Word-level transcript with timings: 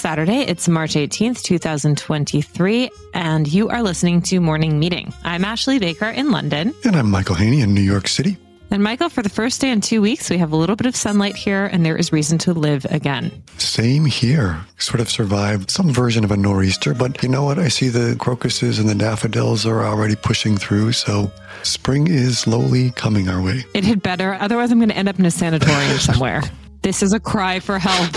Saturday. 0.00 0.38
It's 0.38 0.66
March 0.66 0.94
18th, 0.94 1.42
2023, 1.42 2.90
and 3.12 3.46
you 3.46 3.68
are 3.68 3.82
listening 3.82 4.22
to 4.22 4.40
Morning 4.40 4.78
Meeting. 4.78 5.12
I'm 5.24 5.44
Ashley 5.44 5.78
Baker 5.78 6.06
in 6.06 6.30
London. 6.30 6.74
And 6.86 6.96
I'm 6.96 7.10
Michael 7.10 7.34
Haney 7.34 7.60
in 7.60 7.74
New 7.74 7.82
York 7.82 8.08
City. 8.08 8.38
And 8.70 8.82
Michael, 8.82 9.10
for 9.10 9.20
the 9.20 9.28
first 9.28 9.60
day 9.60 9.68
in 9.68 9.82
two 9.82 10.00
weeks, 10.00 10.30
we 10.30 10.38
have 10.38 10.52
a 10.52 10.56
little 10.56 10.74
bit 10.74 10.86
of 10.86 10.96
sunlight 10.96 11.36
here, 11.36 11.66
and 11.66 11.84
there 11.84 11.98
is 11.98 12.12
reason 12.12 12.38
to 12.38 12.54
live 12.54 12.86
again. 12.86 13.30
Same 13.58 14.06
here. 14.06 14.58
Sort 14.78 15.00
of 15.00 15.10
survived 15.10 15.70
some 15.70 15.90
version 15.90 16.24
of 16.24 16.30
a 16.30 16.36
nor'easter, 16.36 16.94
but 16.94 17.22
you 17.22 17.28
know 17.28 17.44
what? 17.44 17.58
I 17.58 17.68
see 17.68 17.90
the 17.90 18.16
crocuses 18.18 18.78
and 18.78 18.88
the 18.88 18.94
daffodils 18.94 19.66
are 19.66 19.84
already 19.84 20.16
pushing 20.16 20.56
through, 20.56 20.92
so 20.92 21.30
spring 21.62 22.06
is 22.08 22.38
slowly 22.38 22.92
coming 22.92 23.28
our 23.28 23.42
way. 23.42 23.66
It 23.74 23.84
had 23.84 24.02
better. 24.02 24.32
Otherwise, 24.40 24.72
I'm 24.72 24.78
going 24.78 24.88
to 24.88 24.96
end 24.96 25.10
up 25.10 25.18
in 25.18 25.26
a 25.26 25.30
sanatorium 25.30 25.98
somewhere. 25.98 26.42
This 26.80 27.02
is 27.02 27.12
a 27.12 27.20
cry 27.20 27.60
for 27.60 27.78
help. 27.78 28.14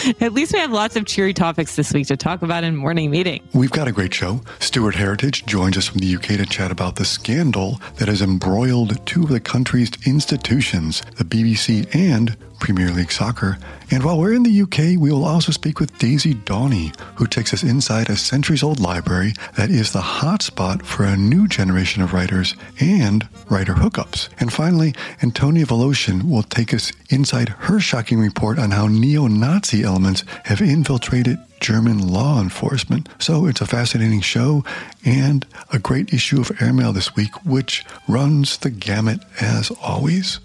At 0.20 0.32
least 0.32 0.52
we 0.52 0.58
have 0.58 0.72
lots 0.72 0.96
of 0.96 1.06
cheery 1.06 1.34
topics 1.34 1.76
this 1.76 1.92
week 1.92 2.06
to 2.08 2.16
talk 2.16 2.42
about 2.42 2.64
in 2.64 2.76
morning 2.76 3.10
meeting. 3.10 3.42
We've 3.52 3.70
got 3.70 3.88
a 3.88 3.92
great 3.92 4.14
show. 4.14 4.40
Stuart 4.58 4.94
Heritage 4.94 5.44
joins 5.46 5.76
us 5.76 5.88
from 5.88 5.98
the 5.98 6.14
UK 6.14 6.22
to 6.38 6.46
chat 6.46 6.70
about 6.70 6.96
the 6.96 7.04
scandal 7.04 7.80
that 7.96 8.08
has 8.08 8.22
embroiled 8.22 9.04
two 9.06 9.24
of 9.24 9.28
the 9.28 9.40
country's 9.40 9.90
institutions, 10.06 11.02
the 11.16 11.24
BBC 11.24 11.94
and 11.94 12.36
Premier 12.62 12.92
League 12.92 13.10
Soccer. 13.10 13.58
And 13.90 14.04
while 14.04 14.16
we're 14.16 14.34
in 14.34 14.44
the 14.44 14.62
UK, 14.62 14.96
we 14.96 15.10
will 15.10 15.24
also 15.24 15.50
speak 15.50 15.80
with 15.80 15.98
Daisy 15.98 16.32
Dawnay, 16.32 16.96
who 17.16 17.26
takes 17.26 17.52
us 17.52 17.64
inside 17.64 18.08
a 18.08 18.16
centuries 18.16 18.62
old 18.62 18.78
library 18.78 19.34
that 19.56 19.68
is 19.68 19.90
the 19.90 19.98
hotspot 19.98 20.84
for 20.84 21.02
a 21.02 21.16
new 21.16 21.48
generation 21.48 22.04
of 22.04 22.12
writers 22.12 22.54
and 22.78 23.26
writer 23.50 23.74
hookups. 23.74 24.28
And 24.38 24.52
finally, 24.52 24.94
Antonia 25.24 25.66
Woloshyn 25.66 26.22
will 26.22 26.44
take 26.44 26.72
us 26.72 26.92
inside 27.10 27.48
her 27.48 27.80
shocking 27.80 28.20
report 28.20 28.60
on 28.60 28.70
how 28.70 28.86
neo 28.86 29.26
Nazi 29.26 29.82
elements 29.82 30.22
have 30.44 30.62
infiltrated 30.62 31.38
German 31.58 32.12
law 32.12 32.40
enforcement. 32.40 33.08
So 33.18 33.46
it's 33.46 33.60
a 33.60 33.66
fascinating 33.66 34.20
show 34.20 34.64
and 35.04 35.44
a 35.72 35.80
great 35.80 36.14
issue 36.14 36.40
of 36.40 36.52
Airmail 36.62 36.92
this 36.92 37.16
week, 37.16 37.34
which 37.44 37.84
runs 38.06 38.58
the 38.58 38.70
gamut 38.70 39.18
as 39.40 39.72
always. 39.82 40.38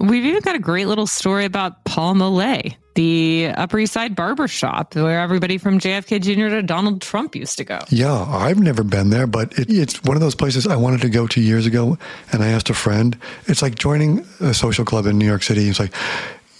We've 0.00 0.24
even 0.24 0.40
got 0.40 0.56
a 0.56 0.60
great 0.60 0.86
little 0.86 1.06
story 1.06 1.44
about 1.44 1.84
Paul 1.84 2.14
Mole, 2.14 2.62
the 2.94 3.48
Upper 3.56 3.78
East 3.78 3.92
Side 3.92 4.14
barber 4.14 4.48
shop 4.48 4.94
where 4.94 5.20
everybody 5.20 5.58
from 5.58 5.78
JFK 5.78 6.20
Jr. 6.20 6.54
to 6.54 6.62
Donald 6.62 7.02
Trump 7.02 7.34
used 7.34 7.58
to 7.58 7.64
go. 7.64 7.80
Yeah, 7.88 8.24
I've 8.28 8.58
never 8.58 8.82
been 8.82 9.10
there, 9.10 9.26
but 9.26 9.56
it, 9.58 9.70
it's 9.70 10.02
one 10.04 10.16
of 10.16 10.20
those 10.20 10.34
places 10.34 10.66
I 10.66 10.76
wanted 10.76 11.00
to 11.02 11.08
go 11.08 11.26
two 11.26 11.40
years 11.40 11.66
ago. 11.66 11.98
And 12.32 12.42
I 12.42 12.48
asked 12.48 12.70
a 12.70 12.74
friend, 12.74 13.18
it's 13.46 13.62
like 13.62 13.74
joining 13.76 14.26
a 14.40 14.54
social 14.54 14.84
club 14.84 15.06
in 15.06 15.18
New 15.18 15.26
York 15.26 15.42
City. 15.42 15.68
It's 15.68 15.80
like, 15.80 15.92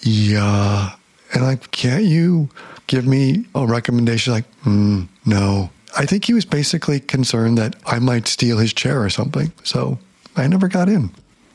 yeah. 0.02 0.94
And 1.32 1.42
like, 1.42 1.70
can't 1.70 2.04
you 2.04 2.48
give 2.86 3.06
me 3.06 3.46
a 3.54 3.66
recommendation? 3.66 4.32
Like, 4.32 4.62
mm, 4.62 5.08
no. 5.24 5.70
I 5.96 6.06
think 6.06 6.24
he 6.24 6.34
was 6.34 6.44
basically 6.44 7.00
concerned 7.00 7.58
that 7.58 7.76
I 7.86 7.98
might 8.00 8.26
steal 8.26 8.58
his 8.58 8.72
chair 8.72 9.02
or 9.02 9.10
something. 9.10 9.52
So 9.62 9.98
I 10.36 10.46
never 10.48 10.68
got 10.68 10.88
in. 10.88 11.10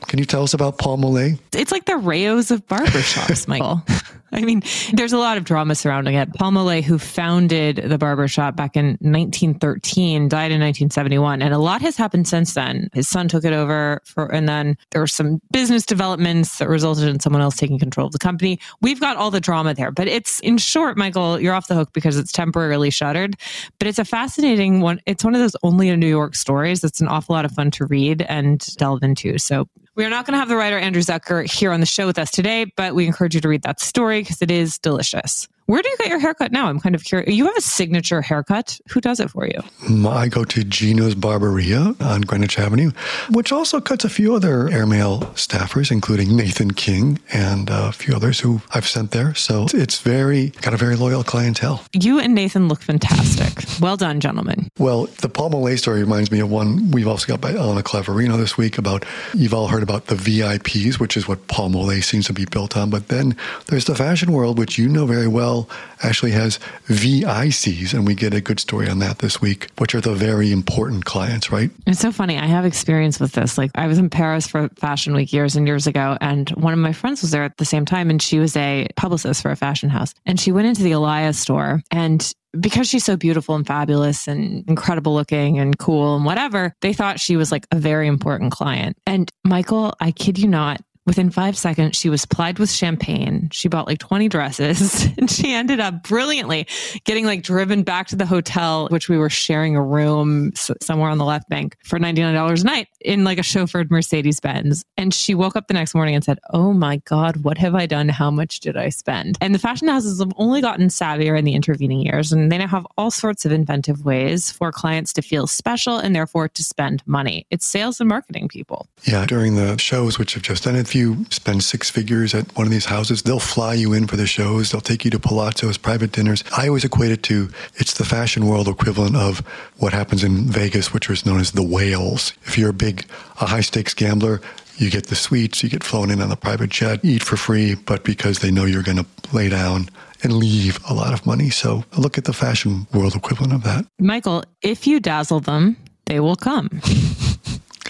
Can 0.06 0.18
you 0.18 0.24
tell 0.24 0.42
us 0.42 0.54
about 0.54 0.78
Paul 0.78 0.96
Mole? 0.96 1.36
It's 1.52 1.72
like 1.72 1.84
the 1.84 1.96
Rao's 1.96 2.50
of 2.50 2.66
barbershops, 2.66 3.46
Michael. 3.48 3.82
I 4.32 4.42
mean, 4.42 4.62
there's 4.92 5.12
a 5.12 5.18
lot 5.18 5.36
of 5.36 5.44
drama 5.44 5.74
surrounding 5.74 6.14
it. 6.14 6.32
Paul 6.34 6.52
Mole, 6.52 6.82
who 6.82 6.98
founded 6.98 7.76
the 7.76 7.98
barbershop 7.98 8.56
back 8.56 8.76
in 8.76 8.90
1913, 9.00 10.28
died 10.28 10.52
in 10.52 10.60
1971. 10.60 11.42
And 11.42 11.52
a 11.52 11.58
lot 11.58 11.80
has 11.82 11.96
happened 11.96 12.28
since 12.28 12.54
then. 12.54 12.88
His 12.92 13.08
son 13.08 13.28
took 13.28 13.44
it 13.44 13.52
over 13.52 14.00
for, 14.04 14.26
and 14.26 14.48
then 14.48 14.76
there 14.90 15.00
were 15.00 15.06
some 15.06 15.40
business 15.52 15.84
developments 15.84 16.58
that 16.58 16.68
resulted 16.68 17.08
in 17.08 17.20
someone 17.20 17.42
else 17.42 17.56
taking 17.56 17.78
control 17.78 18.06
of 18.06 18.12
the 18.12 18.18
company. 18.18 18.60
We've 18.80 19.00
got 19.00 19.16
all 19.16 19.30
the 19.30 19.40
drama 19.40 19.74
there, 19.74 19.90
but 19.90 20.06
it's 20.06 20.40
in 20.40 20.58
short, 20.58 20.96
Michael, 20.96 21.40
you're 21.40 21.54
off 21.54 21.68
the 21.68 21.74
hook 21.74 21.92
because 21.92 22.16
it's 22.16 22.32
temporarily 22.32 22.90
shuttered, 22.90 23.36
but 23.78 23.88
it's 23.88 23.98
a 23.98 24.04
fascinating 24.04 24.80
one. 24.80 25.00
It's 25.06 25.24
one 25.24 25.34
of 25.34 25.40
those 25.40 25.56
only 25.62 25.88
in 25.88 25.98
New 25.98 26.06
York 26.06 26.36
stories. 26.36 26.84
It's 26.84 27.00
an 27.00 27.08
awful 27.08 27.34
lot 27.34 27.44
of 27.44 27.52
fun 27.52 27.70
to 27.72 27.86
read 27.86 28.22
and 28.22 28.64
delve 28.76 29.02
into. 29.02 29.38
So 29.38 29.68
we 29.96 30.04
are 30.04 30.10
not 30.10 30.24
going 30.24 30.32
to 30.32 30.38
have 30.38 30.48
the 30.48 30.56
writer 30.56 30.78
Andrew 30.78 31.02
Zucker 31.02 31.44
here 31.50 31.72
on 31.72 31.80
the 31.80 31.86
show 31.86 32.06
with 32.06 32.18
us 32.18 32.30
today, 32.30 32.64
but 32.76 32.94
we 32.94 33.06
encourage 33.06 33.34
you 33.34 33.40
to 33.40 33.48
read 33.48 33.62
that 33.62 33.80
story 33.80 34.19
because 34.22 34.42
it 34.42 34.50
is 34.50 34.78
delicious. 34.78 35.48
Where 35.70 35.82
do 35.82 35.88
you 35.88 35.96
get 35.98 36.08
your 36.08 36.18
haircut 36.18 36.50
now? 36.50 36.66
I'm 36.66 36.80
kind 36.80 36.96
of 36.96 37.04
curious. 37.04 37.32
You 37.32 37.46
have 37.46 37.56
a 37.56 37.60
signature 37.60 38.20
haircut. 38.22 38.80
Who 38.88 39.00
does 39.00 39.20
it 39.20 39.30
for 39.30 39.46
you? 39.46 39.60
I 40.04 40.26
go 40.26 40.42
to 40.42 40.64
Gino's 40.64 41.14
Barberia 41.14 41.94
on 42.02 42.22
Greenwich 42.22 42.58
Avenue, 42.58 42.90
which 43.30 43.52
also 43.52 43.80
cuts 43.80 44.04
a 44.04 44.08
few 44.08 44.34
other 44.34 44.68
airmail 44.68 45.20
staffers, 45.36 45.92
including 45.92 46.34
Nathan 46.34 46.72
King 46.72 47.20
and 47.32 47.70
a 47.70 47.92
few 47.92 48.16
others 48.16 48.40
who 48.40 48.60
I've 48.74 48.88
sent 48.88 49.12
there. 49.12 49.32
So 49.36 49.66
it's 49.72 50.00
very, 50.00 50.48
got 50.60 50.74
a 50.74 50.76
very 50.76 50.96
loyal 50.96 51.22
clientele. 51.22 51.84
You 51.92 52.18
and 52.18 52.34
Nathan 52.34 52.66
look 52.66 52.82
fantastic. 52.82 53.64
Well 53.80 53.96
done, 53.96 54.18
gentlemen. 54.18 54.70
Well, 54.76 55.06
the 55.20 55.28
Paul 55.28 55.50
Mole 55.50 55.76
story 55.76 56.00
reminds 56.00 56.32
me 56.32 56.40
of 56.40 56.50
one 56.50 56.90
we've 56.90 57.06
also 57.06 57.28
got 57.28 57.40
by 57.40 57.54
Elena 57.54 57.84
Clavarino 57.84 58.36
this 58.36 58.58
week 58.58 58.76
about, 58.76 59.04
you've 59.34 59.54
all 59.54 59.68
heard 59.68 59.84
about 59.84 60.06
the 60.06 60.16
VIPs, 60.16 60.98
which 60.98 61.16
is 61.16 61.28
what 61.28 61.46
Paul 61.46 61.68
Mole 61.68 62.02
seems 62.02 62.26
to 62.26 62.32
be 62.32 62.44
built 62.44 62.76
on. 62.76 62.90
But 62.90 63.06
then 63.06 63.36
there's 63.66 63.84
the 63.84 63.94
fashion 63.94 64.32
world, 64.32 64.58
which 64.58 64.76
you 64.76 64.88
know 64.88 65.06
very 65.06 65.28
well 65.28 65.59
actually 66.02 66.32
has 66.32 66.58
VICs, 66.86 67.94
and 67.94 68.06
we 68.06 68.14
get 68.14 68.34
a 68.34 68.40
good 68.40 68.60
story 68.60 68.88
on 68.88 68.98
that 69.00 69.18
this 69.18 69.40
week, 69.40 69.68
which 69.78 69.94
are 69.94 70.00
the 70.00 70.14
very 70.14 70.52
important 70.52 71.04
clients, 71.04 71.50
right? 71.50 71.70
It's 71.86 72.00
so 72.00 72.12
funny. 72.12 72.38
I 72.38 72.46
have 72.46 72.64
experience 72.64 73.20
with 73.20 73.32
this. 73.32 73.58
Like, 73.58 73.70
I 73.74 73.86
was 73.86 73.98
in 73.98 74.10
Paris 74.10 74.46
for 74.46 74.68
Fashion 74.76 75.14
Week 75.14 75.32
years 75.32 75.56
and 75.56 75.66
years 75.66 75.86
ago, 75.86 76.16
and 76.20 76.50
one 76.50 76.72
of 76.72 76.78
my 76.78 76.92
friends 76.92 77.22
was 77.22 77.30
there 77.30 77.44
at 77.44 77.56
the 77.56 77.64
same 77.64 77.84
time, 77.84 78.10
and 78.10 78.20
she 78.20 78.38
was 78.38 78.56
a 78.56 78.88
publicist 78.96 79.42
for 79.42 79.50
a 79.50 79.56
fashion 79.56 79.88
house. 79.88 80.14
And 80.26 80.38
she 80.38 80.52
went 80.52 80.68
into 80.68 80.82
the 80.82 80.92
Elias 80.92 81.38
store, 81.38 81.82
and 81.90 82.32
because 82.58 82.88
she's 82.88 83.04
so 83.04 83.16
beautiful 83.16 83.54
and 83.54 83.66
fabulous 83.66 84.26
and 84.26 84.68
incredible 84.68 85.14
looking 85.14 85.58
and 85.58 85.78
cool 85.78 86.16
and 86.16 86.24
whatever, 86.24 86.74
they 86.80 86.92
thought 86.92 87.20
she 87.20 87.36
was 87.36 87.52
like 87.52 87.66
a 87.70 87.76
very 87.76 88.08
important 88.08 88.50
client. 88.52 88.96
And 89.06 89.30
Michael, 89.44 89.94
I 90.00 90.10
kid 90.10 90.38
you 90.38 90.48
not, 90.48 90.80
Within 91.06 91.30
five 91.30 91.56
seconds, 91.56 91.96
she 91.96 92.10
was 92.10 92.26
plied 92.26 92.58
with 92.58 92.70
champagne. 92.70 93.48
She 93.52 93.68
bought 93.68 93.86
like 93.86 93.98
20 93.98 94.28
dresses 94.28 95.06
and 95.18 95.30
she 95.30 95.52
ended 95.52 95.80
up 95.80 96.02
brilliantly 96.02 96.66
getting 97.04 97.24
like 97.24 97.42
driven 97.42 97.82
back 97.82 98.08
to 98.08 98.16
the 98.16 98.26
hotel, 98.26 98.86
which 98.90 99.08
we 99.08 99.16
were 99.16 99.30
sharing 99.30 99.76
a 99.76 99.82
room 99.82 100.52
somewhere 100.54 101.08
on 101.08 101.16
the 101.16 101.24
left 101.24 101.48
bank 101.48 101.76
for 101.84 101.98
$99 101.98 102.60
a 102.60 102.64
night 102.64 102.88
in 103.00 103.24
like 103.24 103.38
a 103.38 103.42
chauffeured 103.42 103.90
Mercedes 103.90 104.40
Benz. 104.40 104.84
And 104.98 105.14
she 105.14 105.34
woke 105.34 105.56
up 105.56 105.68
the 105.68 105.74
next 105.74 105.94
morning 105.94 106.14
and 106.14 106.22
said, 106.22 106.38
Oh 106.50 106.74
my 106.74 106.98
God, 107.06 107.38
what 107.38 107.56
have 107.56 107.74
I 107.74 107.86
done? 107.86 108.10
How 108.10 108.30
much 108.30 108.60
did 108.60 108.76
I 108.76 108.90
spend? 108.90 109.38
And 109.40 109.54
the 109.54 109.58
fashion 109.58 109.88
houses 109.88 110.18
have 110.18 110.32
only 110.36 110.60
gotten 110.60 110.88
savvier 110.88 111.38
in 111.38 111.46
the 111.46 111.54
intervening 111.54 112.00
years. 112.00 112.30
And 112.30 112.52
they 112.52 112.58
now 112.58 112.66
have 112.66 112.86
all 112.98 113.10
sorts 113.10 113.46
of 113.46 113.52
inventive 113.52 114.04
ways 114.04 114.52
for 114.52 114.70
clients 114.70 115.14
to 115.14 115.22
feel 115.22 115.46
special 115.46 115.96
and 115.96 116.14
therefore 116.14 116.48
to 116.48 116.62
spend 116.62 117.02
money. 117.06 117.46
It's 117.50 117.64
sales 117.64 118.00
and 118.00 118.08
marketing 118.08 118.48
people. 118.48 118.86
Yeah. 119.04 119.24
During 119.24 119.54
the 119.54 119.78
shows, 119.78 120.18
which 120.18 120.34
have 120.34 120.42
just 120.42 120.66
ended, 120.66 120.89
if 120.90 120.94
you 120.96 121.24
spend 121.30 121.62
six 121.62 121.88
figures 121.88 122.34
at 122.34 122.52
one 122.56 122.66
of 122.66 122.72
these 122.72 122.86
houses, 122.86 123.22
they'll 123.22 123.38
fly 123.38 123.74
you 123.74 123.92
in 123.92 124.08
for 124.08 124.16
the 124.16 124.26
shows. 124.26 124.72
They'll 124.72 124.80
take 124.80 125.04
you 125.04 125.10
to 125.12 125.20
palazzos, 125.20 125.80
private 125.80 126.10
dinners. 126.10 126.42
I 126.56 126.66
always 126.66 126.84
equate 126.84 127.12
it 127.12 127.22
to 127.24 127.48
it's 127.76 127.94
the 127.94 128.04
fashion 128.04 128.46
world 128.46 128.66
equivalent 128.66 129.14
of 129.14 129.38
what 129.76 129.92
happens 129.92 130.24
in 130.24 130.46
Vegas, 130.46 130.92
which 130.92 131.08
is 131.08 131.24
known 131.24 131.38
as 131.38 131.52
the 131.52 131.62
whales. 131.62 132.32
If 132.42 132.58
you're 132.58 132.70
a 132.70 132.72
big, 132.72 133.06
a 133.40 133.46
high 133.46 133.60
stakes 133.60 133.94
gambler, 133.94 134.40
you 134.78 134.90
get 134.90 135.06
the 135.06 135.14
suites, 135.14 135.62
you 135.62 135.68
get 135.68 135.84
flown 135.84 136.10
in 136.10 136.20
on 136.20 136.32
a 136.32 136.36
private 136.36 136.70
jet, 136.70 136.98
eat 137.04 137.22
for 137.22 137.36
free, 137.36 137.76
but 137.76 138.02
because 138.02 138.40
they 138.40 138.50
know 138.50 138.64
you're 138.64 138.82
going 138.82 138.98
to 138.98 139.06
lay 139.32 139.48
down 139.48 139.88
and 140.24 140.32
leave 140.32 140.80
a 140.88 140.92
lot 140.92 141.12
of 141.12 141.24
money. 141.24 141.50
So 141.50 141.84
look 141.96 142.18
at 142.18 142.24
the 142.24 142.32
fashion 142.32 142.88
world 142.92 143.14
equivalent 143.14 143.52
of 143.52 143.62
that. 143.62 143.86
Michael, 144.00 144.42
if 144.60 144.88
you 144.88 144.98
dazzle 144.98 145.38
them, 145.38 145.76
they 146.06 146.18
will 146.18 146.34
come. 146.34 146.80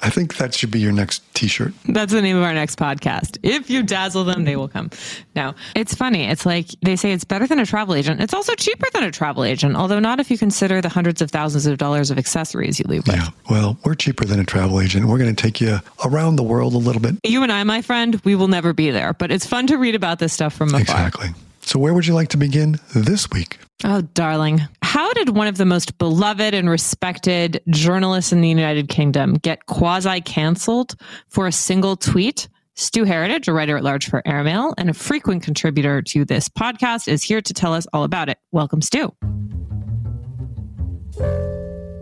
I 0.02 0.10
think 0.10 0.36
that 0.36 0.54
should 0.54 0.70
be 0.70 0.80
your 0.80 0.92
next 0.92 1.22
t-shirt. 1.34 1.72
That's 1.86 2.12
the 2.12 2.22
name 2.22 2.36
of 2.36 2.42
our 2.42 2.54
next 2.54 2.78
podcast. 2.78 3.38
If 3.42 3.68
you 3.70 3.82
dazzle 3.82 4.24
them, 4.24 4.44
they 4.44 4.56
will 4.56 4.68
come. 4.68 4.90
Now, 5.34 5.54
it's 5.74 5.94
funny. 5.94 6.24
It's 6.24 6.46
like 6.46 6.68
they 6.82 6.96
say 6.96 7.12
it's 7.12 7.24
better 7.24 7.46
than 7.46 7.58
a 7.58 7.66
travel 7.66 7.94
agent. 7.94 8.20
It's 8.20 8.34
also 8.34 8.54
cheaper 8.54 8.86
than 8.92 9.04
a 9.04 9.10
travel 9.10 9.44
agent, 9.44 9.76
although 9.76 9.98
not 9.98 10.20
if 10.20 10.30
you 10.30 10.38
consider 10.38 10.80
the 10.80 10.88
hundreds 10.88 11.20
of 11.20 11.30
thousands 11.30 11.66
of 11.66 11.78
dollars 11.78 12.10
of 12.10 12.18
accessories 12.18 12.78
you 12.78 12.86
leave 12.88 13.06
with. 13.06 13.16
Yeah. 13.16 13.28
Well, 13.48 13.78
we're 13.84 13.94
cheaper 13.94 14.24
than 14.24 14.40
a 14.40 14.44
travel 14.44 14.80
agent. 14.80 15.06
We're 15.06 15.18
going 15.18 15.34
to 15.34 15.42
take 15.42 15.60
you 15.60 15.78
around 16.04 16.36
the 16.36 16.42
world 16.42 16.74
a 16.74 16.78
little 16.78 17.02
bit. 17.02 17.16
You 17.24 17.42
and 17.42 17.52
I, 17.52 17.62
my 17.64 17.82
friend, 17.82 18.20
we 18.24 18.34
will 18.34 18.48
never 18.48 18.72
be 18.72 18.90
there, 18.90 19.12
but 19.12 19.30
it's 19.30 19.46
fun 19.46 19.66
to 19.68 19.76
read 19.76 19.94
about 19.94 20.18
this 20.18 20.32
stuff 20.32 20.54
from 20.54 20.68
afar. 20.68 20.80
Exactly. 20.80 21.28
So, 21.62 21.78
where 21.78 21.94
would 21.94 22.06
you 22.06 22.14
like 22.14 22.28
to 22.28 22.36
begin 22.36 22.78
this 22.94 23.30
week? 23.30 23.58
Oh, 23.84 24.00
darling. 24.00 24.62
How 24.82 25.12
did 25.12 25.30
one 25.30 25.46
of 25.46 25.56
the 25.56 25.64
most 25.64 25.98
beloved 25.98 26.54
and 26.54 26.68
respected 26.68 27.62
journalists 27.68 28.32
in 28.32 28.40
the 28.40 28.48
United 28.48 28.88
Kingdom 28.88 29.34
get 29.34 29.66
quasi 29.66 30.20
canceled 30.20 30.96
for 31.28 31.46
a 31.46 31.52
single 31.52 31.96
tweet? 31.96 32.48
Stu 32.76 33.04
Heritage, 33.04 33.46
a 33.46 33.52
writer 33.52 33.76
at 33.76 33.84
large 33.84 34.08
for 34.08 34.26
Airmail 34.26 34.74
and 34.78 34.88
a 34.88 34.94
frequent 34.94 35.42
contributor 35.42 36.00
to 36.02 36.24
this 36.24 36.48
podcast, 36.48 37.08
is 37.08 37.22
here 37.22 37.42
to 37.42 37.52
tell 37.52 37.74
us 37.74 37.86
all 37.92 38.04
about 38.04 38.28
it. 38.28 38.38
Welcome, 38.52 38.80
Stu. 38.80 39.12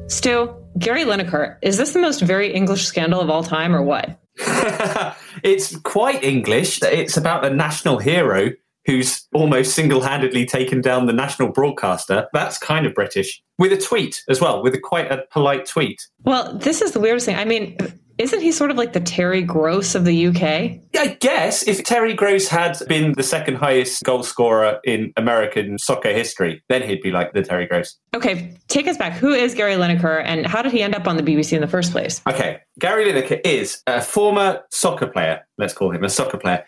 Stu, 0.07 0.55
Gary 0.79 1.05
Lineker, 1.05 1.57
is 1.63 1.77
this 1.77 1.93
the 1.93 1.99
most 1.99 2.21
very 2.21 2.53
English 2.55 2.85
scandal 2.85 3.21
of 3.21 3.29
all 3.29 3.43
time 3.43 3.75
or 3.75 3.83
what? 3.83 4.21
it's 5.43 5.77
quite 5.79 6.23
English. 6.23 6.81
It's 6.83 7.17
about 7.17 7.45
a 7.45 7.51
national 7.51 7.99
hero 7.99 8.53
who's 8.89 9.29
almost 9.35 9.75
single 9.75 10.01
handedly 10.01 10.47
taken 10.47 10.81
down 10.81 11.05
the 11.05 11.13
national 11.13 11.51
broadcaster. 11.51 12.27
That's 12.33 12.57
kind 12.57 12.87
of 12.87 12.95
British. 12.95 13.43
With 13.59 13.71
a 13.71 13.77
tweet 13.77 14.25
as 14.31 14.41
well, 14.41 14.63
with 14.63 14.75
a 14.75 14.79
quite 14.79 15.13
a 15.13 15.25
polite 15.31 15.67
tweet. 15.67 16.09
Well, 16.25 16.57
this 16.57 16.81
is 16.81 16.93
the 16.93 17.01
weirdest 17.01 17.27
thing. 17.27 17.37
I 17.37 17.45
mean, 17.45 17.77
isn't 18.17 18.41
he 18.41 18.51
sort 18.51 18.71
of 18.71 18.79
like 18.79 18.95
the 18.95 19.01
Terry 19.01 19.43
Gross 19.43 19.95
of 19.95 20.07
the 20.07 20.29
UK? 20.29 20.81
Yeah, 20.95 21.03
I 21.03 21.19
guess 21.21 21.69
if 21.69 21.85
Terry 21.85 22.15
Gross 22.15 22.49
had 22.49 22.79
been 22.89 23.13
the 23.13 23.23
second 23.23 23.57
highest 23.57 24.03
goal 24.05 24.23
scorer 24.23 24.81
in 24.85 25.13
American 25.19 25.79
soccer 25.79 26.13
history, 26.13 26.63
then 26.71 26.83
he'd 26.83 27.03
be 27.03 27.11
like 27.11 27.35
the 27.35 27.43
Terry 27.43 27.67
Gross. 27.67 27.99
Okay, 28.17 28.57
take 28.69 28.89
us 28.89 28.97
back. 28.97 29.13
Who 29.13 29.35
is 29.35 29.55
Gary 29.55 29.75
Lineker 29.75 30.23
and 30.25 30.47
how 30.47 30.63
did 30.63 30.73
he 30.73 30.83
end 30.83 30.95
up 30.95 31.07
on 31.07 31.19
the 31.19 31.23
BBC 31.23 31.53
in 31.53 31.61
the 31.61 31.69
first 31.69 31.93
place? 31.93 32.23
Okay, 32.27 32.61
Gary 32.79 33.05
Lineker 33.05 33.41
is 33.45 33.83
a 33.87 34.01
former 34.01 34.63
soccer 34.71 35.07
player, 35.07 35.47
let's 35.59 35.75
call 35.75 35.91
him 35.91 36.05
a 36.05 36.09
soccer 36.09 36.39
player, 36.39 36.65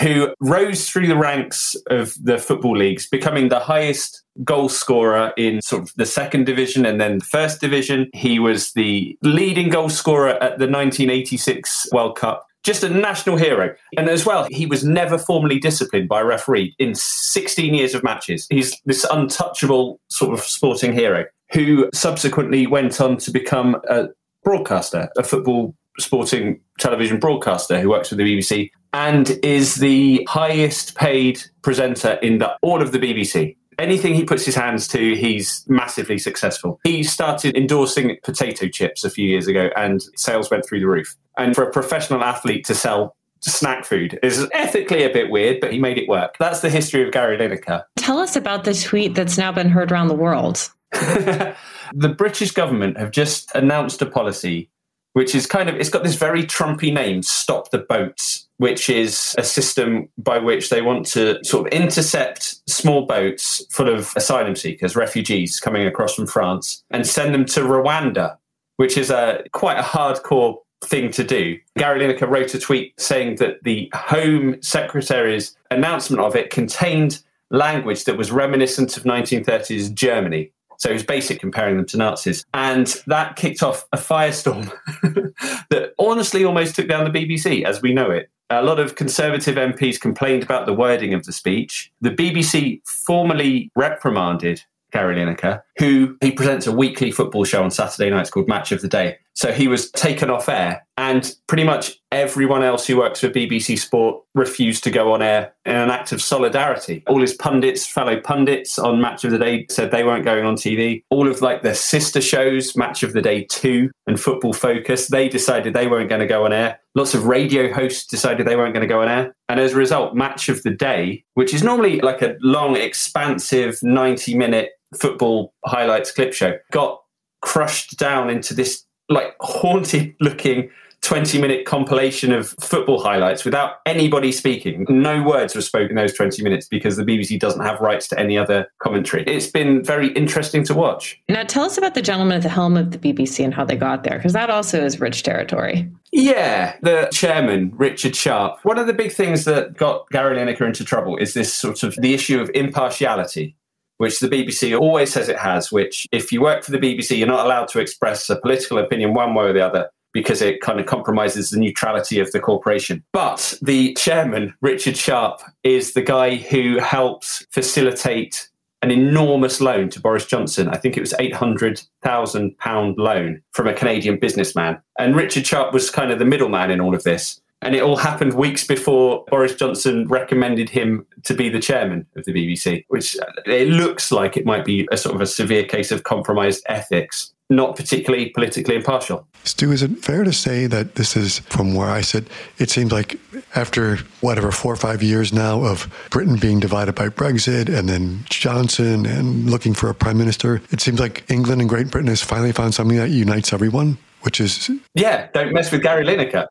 who 0.00 0.32
rose 0.40 0.88
through 0.88 1.06
the 1.06 1.16
ranks 1.16 1.76
of 1.90 2.14
the 2.22 2.38
football 2.38 2.76
leagues, 2.76 3.08
becoming 3.08 3.48
the 3.48 3.60
highest 3.60 4.22
goal 4.44 4.68
scorer 4.68 5.32
in 5.36 5.60
sort 5.60 5.82
of 5.82 5.92
the 5.96 6.06
second 6.06 6.44
division 6.44 6.86
and 6.86 7.00
then 7.00 7.18
the 7.18 7.24
first 7.24 7.60
division. 7.60 8.08
He 8.14 8.38
was 8.38 8.72
the 8.72 9.16
leading 9.22 9.68
goal 9.68 9.88
scorer 9.88 10.30
at 10.30 10.58
the 10.58 10.68
1986 10.68 11.88
World 11.92 12.16
Cup. 12.16 12.46
Just 12.62 12.84
a 12.84 12.88
national 12.88 13.36
hero. 13.36 13.74
And 13.96 14.08
as 14.08 14.24
well, 14.24 14.46
he 14.50 14.66
was 14.66 14.84
never 14.84 15.18
formally 15.18 15.58
disciplined 15.58 16.08
by 16.08 16.20
a 16.20 16.24
referee 16.24 16.74
in 16.78 16.94
16 16.94 17.74
years 17.74 17.94
of 17.94 18.04
matches. 18.04 18.46
He's 18.50 18.80
this 18.84 19.04
untouchable 19.10 20.00
sort 20.08 20.32
of 20.32 20.40
sporting 20.40 20.92
hero 20.92 21.24
who 21.52 21.90
subsequently 21.92 22.66
went 22.66 23.00
on 23.00 23.16
to 23.18 23.30
become 23.30 23.76
a 23.88 24.08
broadcaster, 24.44 25.08
a 25.18 25.24
football 25.24 25.74
sporting 25.98 26.60
television 26.78 27.18
broadcaster 27.18 27.80
who 27.80 27.90
works 27.90 28.08
for 28.08 28.14
the 28.14 28.22
BBC 28.22 28.70
and 28.92 29.30
is 29.42 29.76
the 29.76 30.26
highest 30.28 30.96
paid 30.96 31.42
presenter 31.62 32.14
in 32.22 32.38
the, 32.38 32.56
all 32.62 32.82
of 32.82 32.92
the 32.92 32.98
BBC. 32.98 33.56
Anything 33.78 34.14
he 34.14 34.24
puts 34.24 34.44
his 34.44 34.54
hands 34.54 34.86
to, 34.88 35.14
he's 35.14 35.64
massively 35.66 36.18
successful. 36.18 36.78
He 36.84 37.02
started 37.02 37.56
endorsing 37.56 38.16
potato 38.22 38.68
chips 38.68 39.02
a 39.04 39.10
few 39.10 39.26
years 39.26 39.46
ago 39.46 39.70
and 39.76 40.02
sales 40.14 40.50
went 40.50 40.66
through 40.66 40.80
the 40.80 40.86
roof. 40.86 41.16
And 41.38 41.54
for 41.54 41.64
a 41.64 41.70
professional 41.72 42.22
athlete 42.22 42.66
to 42.66 42.74
sell 42.74 43.16
snack 43.40 43.84
food 43.84 44.18
is 44.22 44.46
ethically 44.52 45.02
a 45.04 45.12
bit 45.12 45.30
weird, 45.30 45.60
but 45.60 45.72
he 45.72 45.78
made 45.78 45.98
it 45.98 46.08
work. 46.08 46.36
That's 46.38 46.60
the 46.60 46.70
history 46.70 47.02
of 47.02 47.12
Gary 47.12 47.36
Lineker. 47.38 47.84
Tell 47.96 48.18
us 48.18 48.36
about 48.36 48.64
the 48.64 48.74
tweet 48.74 49.14
that's 49.14 49.38
now 49.38 49.52
been 49.52 49.70
heard 49.70 49.90
around 49.90 50.08
the 50.08 50.14
world. 50.14 50.70
the 50.92 52.14
British 52.16 52.52
government 52.52 52.98
have 52.98 53.10
just 53.10 53.54
announced 53.54 54.02
a 54.02 54.06
policy 54.06 54.70
which 55.14 55.34
is 55.34 55.46
kind 55.46 55.68
of 55.68 55.76
it's 55.76 55.90
got 55.90 56.04
this 56.04 56.14
very 56.14 56.44
Trumpy 56.44 56.92
name, 56.92 57.22
Stop 57.22 57.70
the 57.70 57.78
Boats, 57.78 58.48
which 58.56 58.88
is 58.88 59.34
a 59.38 59.44
system 59.44 60.08
by 60.18 60.38
which 60.38 60.70
they 60.70 60.82
want 60.82 61.06
to 61.06 61.42
sort 61.44 61.66
of 61.66 61.72
intercept 61.72 62.56
small 62.68 63.06
boats 63.06 63.64
full 63.70 63.88
of 63.88 64.12
asylum 64.16 64.56
seekers, 64.56 64.96
refugees 64.96 65.60
coming 65.60 65.86
across 65.86 66.14
from 66.14 66.26
France, 66.26 66.82
and 66.90 67.06
send 67.06 67.34
them 67.34 67.44
to 67.46 67.60
Rwanda, 67.60 68.36
which 68.76 68.96
is 68.96 69.10
a 69.10 69.44
quite 69.52 69.78
a 69.78 69.82
hardcore 69.82 70.58
thing 70.84 71.10
to 71.12 71.24
do. 71.24 71.58
Gary 71.76 72.00
Lineker 72.00 72.28
wrote 72.28 72.54
a 72.54 72.58
tweet 72.58 72.98
saying 73.00 73.36
that 73.36 73.62
the 73.62 73.90
Home 73.94 74.60
Secretary's 74.62 75.56
announcement 75.70 76.22
of 76.22 76.34
it 76.34 76.50
contained 76.50 77.22
language 77.50 78.04
that 78.04 78.16
was 78.16 78.32
reminiscent 78.32 78.96
of 78.96 79.04
1930s 79.04 79.92
Germany. 79.92 80.50
So 80.82 80.90
it 80.90 80.94
was 80.94 81.04
basically 81.04 81.38
comparing 81.38 81.76
them 81.76 81.86
to 81.86 81.96
Nazis. 81.96 82.44
And 82.54 82.88
that 83.06 83.36
kicked 83.36 83.62
off 83.62 83.86
a 83.92 83.96
firestorm 83.96 84.64
that 85.70 85.94
honestly 85.96 86.44
almost 86.44 86.74
took 86.74 86.88
down 86.88 87.04
the 87.04 87.16
BBC 87.16 87.62
as 87.62 87.80
we 87.80 87.94
know 87.94 88.10
it. 88.10 88.28
A 88.50 88.62
lot 88.62 88.80
of 88.80 88.96
Conservative 88.96 89.54
MPs 89.54 90.00
complained 90.00 90.42
about 90.42 90.66
the 90.66 90.74
wording 90.74 91.14
of 91.14 91.24
the 91.24 91.32
speech. 91.32 91.92
The 92.00 92.10
BBC 92.10 92.80
formally 92.84 93.70
reprimanded 93.76 94.64
Gary 94.90 95.14
Lineker, 95.14 95.62
who 95.78 96.16
he 96.20 96.32
presents 96.32 96.66
a 96.66 96.72
weekly 96.72 97.12
football 97.12 97.44
show 97.44 97.62
on 97.62 97.70
Saturday 97.70 98.10
nights 98.10 98.28
called 98.28 98.48
Match 98.48 98.72
of 98.72 98.82
the 98.82 98.88
Day. 98.88 99.18
So 99.34 99.52
he 99.52 99.68
was 99.68 99.90
taken 99.90 100.30
off 100.30 100.48
air, 100.48 100.86
and 100.96 101.34
pretty 101.46 101.64
much 101.64 101.98
everyone 102.12 102.62
else 102.62 102.86
who 102.86 102.98
works 102.98 103.20
for 103.20 103.28
BBC 103.28 103.78
Sport 103.78 104.22
refused 104.34 104.84
to 104.84 104.90
go 104.90 105.12
on 105.12 105.22
air 105.22 105.54
in 105.64 105.74
an 105.74 105.90
act 105.90 106.12
of 106.12 106.20
solidarity. 106.20 107.02
All 107.06 107.20
his 107.20 107.34
pundits, 107.34 107.86
fellow 107.86 108.20
pundits 108.20 108.78
on 108.78 109.00
Match 109.00 109.24
of 109.24 109.30
the 109.30 109.38
Day 109.38 109.66
said 109.70 109.90
they 109.90 110.04
weren't 110.04 110.24
going 110.24 110.44
on 110.44 110.56
TV. 110.56 111.02
All 111.10 111.28
of 111.28 111.40
like 111.40 111.62
their 111.62 111.74
sister 111.74 112.20
shows, 112.20 112.76
Match 112.76 113.02
of 113.02 113.14
the 113.14 113.22
Day 113.22 113.44
2 113.48 113.90
and 114.06 114.20
Football 114.20 114.52
Focus, 114.52 115.08
they 115.08 115.28
decided 115.28 115.72
they 115.72 115.88
weren't 115.88 116.10
going 116.10 116.20
to 116.20 116.26
go 116.26 116.44
on 116.44 116.52
air. 116.52 116.78
Lots 116.94 117.14
of 117.14 117.26
radio 117.26 117.72
hosts 117.72 118.06
decided 118.06 118.46
they 118.46 118.56
weren't 118.56 118.74
going 118.74 118.86
to 118.86 118.92
go 118.92 119.00
on 119.00 119.08
air. 119.08 119.34
And 119.48 119.58
as 119.58 119.72
a 119.72 119.76
result, 119.76 120.14
Match 120.14 120.50
of 120.50 120.62
the 120.62 120.70
Day, 120.70 121.24
which 121.34 121.54
is 121.54 121.62
normally 121.62 122.00
like 122.00 122.20
a 122.20 122.36
long, 122.40 122.76
expansive 122.76 123.78
90 123.82 124.36
minute 124.36 124.70
football 124.94 125.54
highlights 125.64 126.12
clip 126.12 126.34
show, 126.34 126.58
got 126.70 127.00
crushed 127.40 127.98
down 127.98 128.30
into 128.30 128.54
this 128.54 128.84
like 129.12 129.36
haunted 129.40 130.14
looking 130.20 130.70
20 131.02 131.40
minute 131.40 131.66
compilation 131.66 132.32
of 132.32 132.50
football 132.60 133.02
highlights 133.02 133.44
without 133.44 133.76
anybody 133.86 134.30
speaking. 134.30 134.86
No 134.88 135.22
words 135.22 135.54
were 135.54 135.60
spoken 135.60 135.90
in 135.90 135.96
those 135.96 136.14
20 136.14 136.42
minutes 136.42 136.68
because 136.68 136.96
the 136.96 137.02
BBC 137.02 137.38
doesn't 137.38 137.64
have 137.64 137.80
rights 137.80 138.06
to 138.08 138.18
any 138.18 138.38
other 138.38 138.68
commentary. 138.78 139.24
It's 139.24 139.48
been 139.48 139.82
very 139.82 140.12
interesting 140.12 140.62
to 140.64 140.74
watch. 140.74 141.20
Now, 141.28 141.42
tell 141.42 141.64
us 141.64 141.76
about 141.76 141.94
the 141.94 142.02
gentleman 142.02 142.36
at 142.36 142.42
the 142.44 142.48
helm 142.48 142.76
of 142.76 142.92
the 142.92 142.98
BBC 142.98 143.44
and 143.44 143.52
how 143.52 143.64
they 143.64 143.76
got 143.76 144.04
there, 144.04 144.16
because 144.16 144.32
that 144.32 144.48
also 144.48 144.84
is 144.84 145.00
rich 145.00 145.24
territory. 145.24 145.90
Yeah, 146.12 146.76
the 146.82 147.08
chairman, 147.12 147.72
Richard 147.74 148.14
Sharp. 148.14 148.60
One 148.62 148.78
of 148.78 148.86
the 148.86 148.92
big 148.92 149.12
things 149.12 149.44
that 149.44 149.76
got 149.76 150.08
Gary 150.10 150.36
Lineker 150.36 150.66
into 150.66 150.84
trouble 150.84 151.16
is 151.16 151.34
this 151.34 151.52
sort 151.52 151.82
of 151.82 151.96
the 151.96 152.14
issue 152.14 152.40
of 152.40 152.50
impartiality 152.54 153.56
which 154.02 154.18
the 154.18 154.28
BBC 154.28 154.76
always 154.76 155.12
says 155.12 155.28
it 155.28 155.38
has, 155.38 155.70
which 155.70 156.08
if 156.10 156.32
you 156.32 156.42
work 156.42 156.64
for 156.64 156.72
the 156.72 156.78
BBC, 156.78 157.16
you're 157.16 157.28
not 157.28 157.46
allowed 157.46 157.68
to 157.68 157.78
express 157.78 158.28
a 158.28 158.34
political 158.34 158.78
opinion 158.78 159.14
one 159.14 159.32
way 159.32 159.44
or 159.44 159.52
the 159.52 159.64
other 159.64 159.88
because 160.12 160.42
it 160.42 160.60
kind 160.60 160.80
of 160.80 160.86
compromises 160.86 161.50
the 161.50 161.60
neutrality 161.60 162.18
of 162.18 162.32
the 162.32 162.40
corporation. 162.40 163.04
But 163.12 163.56
the 163.62 163.94
chairman, 163.94 164.54
Richard 164.60 164.96
Sharp, 164.96 165.40
is 165.62 165.92
the 165.92 166.02
guy 166.02 166.34
who 166.34 166.80
helps 166.80 167.46
facilitate 167.52 168.48
an 168.82 168.90
enormous 168.90 169.60
loan 169.60 169.88
to 169.90 170.00
Boris 170.00 170.26
Johnson. 170.26 170.68
I 170.68 170.78
think 170.78 170.96
it 170.96 171.00
was 171.00 171.12
£800,000 171.12 172.94
loan 172.98 173.40
from 173.52 173.68
a 173.68 173.72
Canadian 173.72 174.18
businessman. 174.18 174.82
And 174.98 175.14
Richard 175.14 175.46
Sharp 175.46 175.72
was 175.72 175.90
kind 175.90 176.10
of 176.10 176.18
the 176.18 176.24
middleman 176.24 176.72
in 176.72 176.80
all 176.80 176.92
of 176.92 177.04
this. 177.04 177.40
And 177.62 177.76
it 177.76 177.82
all 177.82 177.96
happened 177.96 178.34
weeks 178.34 178.66
before 178.66 179.24
Boris 179.28 179.54
Johnson 179.54 180.08
recommended 180.08 180.68
him 180.68 181.06
to 181.22 181.32
be 181.32 181.48
the 181.48 181.60
chairman 181.60 182.06
of 182.16 182.24
the 182.24 182.32
BBC, 182.32 182.84
which 182.88 183.16
uh, 183.16 183.24
it 183.46 183.68
looks 183.68 184.10
like 184.10 184.36
it 184.36 184.44
might 184.44 184.64
be 184.64 184.88
a 184.90 184.96
sort 184.96 185.14
of 185.14 185.20
a 185.20 185.26
severe 185.26 185.64
case 185.64 185.92
of 185.92 186.02
compromised 186.02 186.64
ethics, 186.66 187.32
not 187.48 187.76
particularly 187.76 188.30
politically 188.30 188.74
impartial. 188.74 189.28
Stu, 189.44 189.70
is 189.70 189.82
it 189.82 189.96
fair 189.98 190.24
to 190.24 190.32
say 190.32 190.66
that 190.66 190.96
this 190.96 191.16
is 191.16 191.38
from 191.40 191.74
where 191.74 191.88
I 191.88 192.00
sit? 192.00 192.26
It 192.58 192.68
seems 192.68 192.90
like 192.90 193.16
after 193.54 193.98
whatever 194.22 194.50
four 194.50 194.72
or 194.72 194.76
five 194.76 195.00
years 195.00 195.32
now 195.32 195.64
of 195.64 195.88
Britain 196.10 196.38
being 196.38 196.58
divided 196.58 196.96
by 196.96 197.10
Brexit 197.10 197.72
and 197.72 197.88
then 197.88 198.24
Johnson 198.28 199.06
and 199.06 199.48
looking 199.48 199.72
for 199.72 199.88
a 199.88 199.94
prime 199.94 200.18
minister, 200.18 200.60
it 200.72 200.80
seems 200.80 200.98
like 200.98 201.30
England 201.30 201.60
and 201.60 201.70
Great 201.70 201.92
Britain 201.92 202.08
has 202.08 202.22
finally 202.22 202.52
found 202.52 202.74
something 202.74 202.96
that 202.96 203.10
unites 203.10 203.52
everyone 203.52 203.98
which 204.22 204.40
is 204.40 204.70
yeah, 204.94 205.28
don't 205.32 205.52
mess 205.52 205.70
with 205.70 205.82
Gary 205.82 206.04
Lineker. 206.04 206.46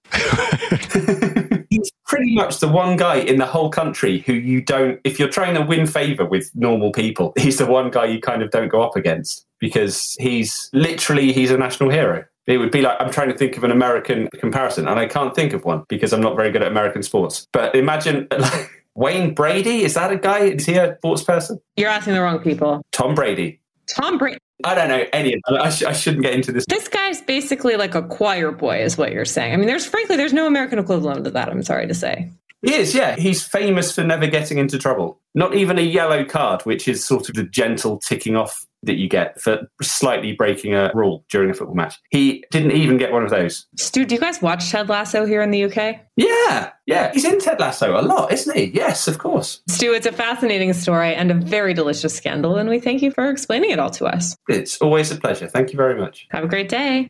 He's 1.70 1.92
pretty 2.06 2.36
much 2.36 2.60
the 2.60 2.68
one 2.68 2.98
guy 2.98 3.16
in 3.16 3.38
the 3.38 3.46
whole 3.46 3.70
country 3.70 4.20
who 4.20 4.34
you 4.34 4.62
don't. 4.62 5.00
If 5.06 5.18
you're 5.20 5.30
trying 5.30 5.56
to 5.56 5.62
win 5.62 5.88
favor 5.88 6.26
with 6.26 6.54
normal 6.54 6.92
people, 6.92 7.34
he's 7.38 7.58
the 7.58 7.66
one 7.66 7.90
guy 7.90 8.06
you 8.06 8.20
kind 8.20 8.42
of 8.42 8.52
don't 8.52 8.68
go 8.68 8.82
up 8.82 8.98
against 8.98 9.46
because 9.60 10.16
he's 10.20 10.70
literally 10.74 11.32
he's 11.32 11.50
a 11.50 11.58
national 11.58 11.90
hero. 11.90 12.26
It 12.48 12.58
would 12.58 12.72
be 12.72 12.82
like 12.82 12.98
I'm 13.00 13.12
trying 13.12 13.30
to 13.30 13.38
think 13.38 13.56
of 13.56 13.64
an 13.64 13.72
American 13.72 14.28
comparison, 14.36 14.88
and 14.88 15.00
I 15.00 15.06
can't 15.06 15.34
think 15.34 15.54
of 15.54 15.64
one 15.64 15.86
because 15.88 16.12
I'm 16.12 16.22
not 16.22 16.36
very 16.36 16.52
good 16.52 16.62
at 16.62 16.68
American 16.68 17.04
sports. 17.04 17.48
But 17.54 17.76
imagine. 17.76 18.28
Like, 18.38 18.70
Wayne 18.94 19.34
Brady, 19.34 19.84
is 19.84 19.94
that 19.94 20.12
a 20.12 20.18
guy? 20.18 20.40
Is 20.40 20.66
he 20.66 20.76
a 20.76 20.98
sports 20.98 21.24
person? 21.24 21.62
You're 21.78 21.90
asking 21.90 22.14
the 22.14 22.22
wrong 22.22 22.40
people. 22.40 22.82
Tom 22.92 23.16
Brady. 23.16 23.62
Tom 23.88 24.18
Brady. 24.18 24.38
I 24.64 24.76
don't 24.76 24.90
know 24.90 25.06
any 25.14 25.34
of 25.34 25.42
I, 25.50 25.70
sh- 25.70 25.84
I, 25.84 25.94
shouldn't 25.94 26.24
get 26.24 26.34
into 26.34 26.52
this. 26.52 26.66
This 26.68 26.88
guy's 26.88 27.22
basically 27.22 27.76
like 27.76 27.96
a 27.96 28.02
choir 28.02 28.52
boy, 28.52 28.82
is 28.82 28.98
what 28.98 29.12
you're 29.12 29.26
saying. 29.26 29.54
I 29.54 29.58
mean, 29.58 29.68
there's 29.68 29.86
frankly, 29.86 30.18
there's 30.18 30.34
no 30.34 30.48
American 30.48 30.80
equivalent 30.80 31.26
to 31.26 31.32
that. 31.32 31.50
I'm 31.50 31.64
sorry 31.64 31.88
to 31.88 31.94
say. 31.94 32.32
He 32.62 32.76
is, 32.76 32.94
yeah. 32.94 33.16
He's 33.16 33.44
famous 33.44 33.94
for 33.94 34.04
never 34.04 34.28
getting 34.28 34.60
into 34.60 34.78
trouble. 34.78 35.20
Not 35.34 35.56
even 35.56 35.80
a 35.80 35.82
yellow 35.82 36.24
card, 36.24 36.62
which 36.62 36.88
is 36.88 37.04
sort 37.04 37.28
of 37.28 37.36
the 37.36 37.44
gentle 37.44 37.98
ticking 37.98 38.36
off 38.36 38.66
that 38.84 38.96
you 38.96 39.08
get 39.08 39.40
for 39.40 39.68
slightly 39.82 40.34
breaking 40.34 40.74
a 40.74 40.92
rule 40.94 41.24
during 41.30 41.50
a 41.50 41.54
football 41.54 41.76
match. 41.76 42.00
He 42.10 42.44
didn't 42.52 42.72
even 42.72 42.98
get 42.98 43.12
one 43.12 43.24
of 43.24 43.30
those. 43.30 43.68
Stu, 43.78 44.06
do 44.06 44.16
you 44.16 44.22
guys 44.22 44.42
watch 44.42 44.70
Ted 44.70 44.90
Lasso 44.90 45.26
here 45.26 45.42
in 45.42 45.52
the 45.52 45.66
UK? 45.66 46.00
Yeah, 46.18 46.72
yeah. 46.86 47.12
He's 47.14 47.26
in 47.26 47.40
Ted 47.40 47.60
Lasso 47.60 48.00
a 48.00 48.02
lot, 48.02 48.32
isn't 48.32 48.56
he? 48.56 48.66
Yes, 48.66 49.08
of 49.08 49.18
course. 49.18 49.62
Stu, 49.68 49.94
it's 49.94 50.06
a 50.06 50.12
fascinating 50.12 50.74
story 50.74 51.14
and 51.16 51.32
a 51.32 51.36
very 51.36 51.74
delicious 51.74 52.16
scandal, 52.16 52.58
and 52.58 52.70
we 52.70 52.80
thank 52.80 53.02
you 53.02 53.12
for 53.12 53.30
explaining 53.30 53.72
it 53.72 53.80
all 53.80 53.92
to 53.92 54.06
us. 54.06 54.36
It's 54.50 54.82
always 54.82 55.12
a 55.12 55.16
pleasure. 55.16 55.48
Thank 55.48 55.72
you 55.72 55.78
very 55.78 56.00
much. 56.00 56.28
Have 56.32 56.44
a 56.44 56.48
great 56.48 56.70
day. 56.70 57.10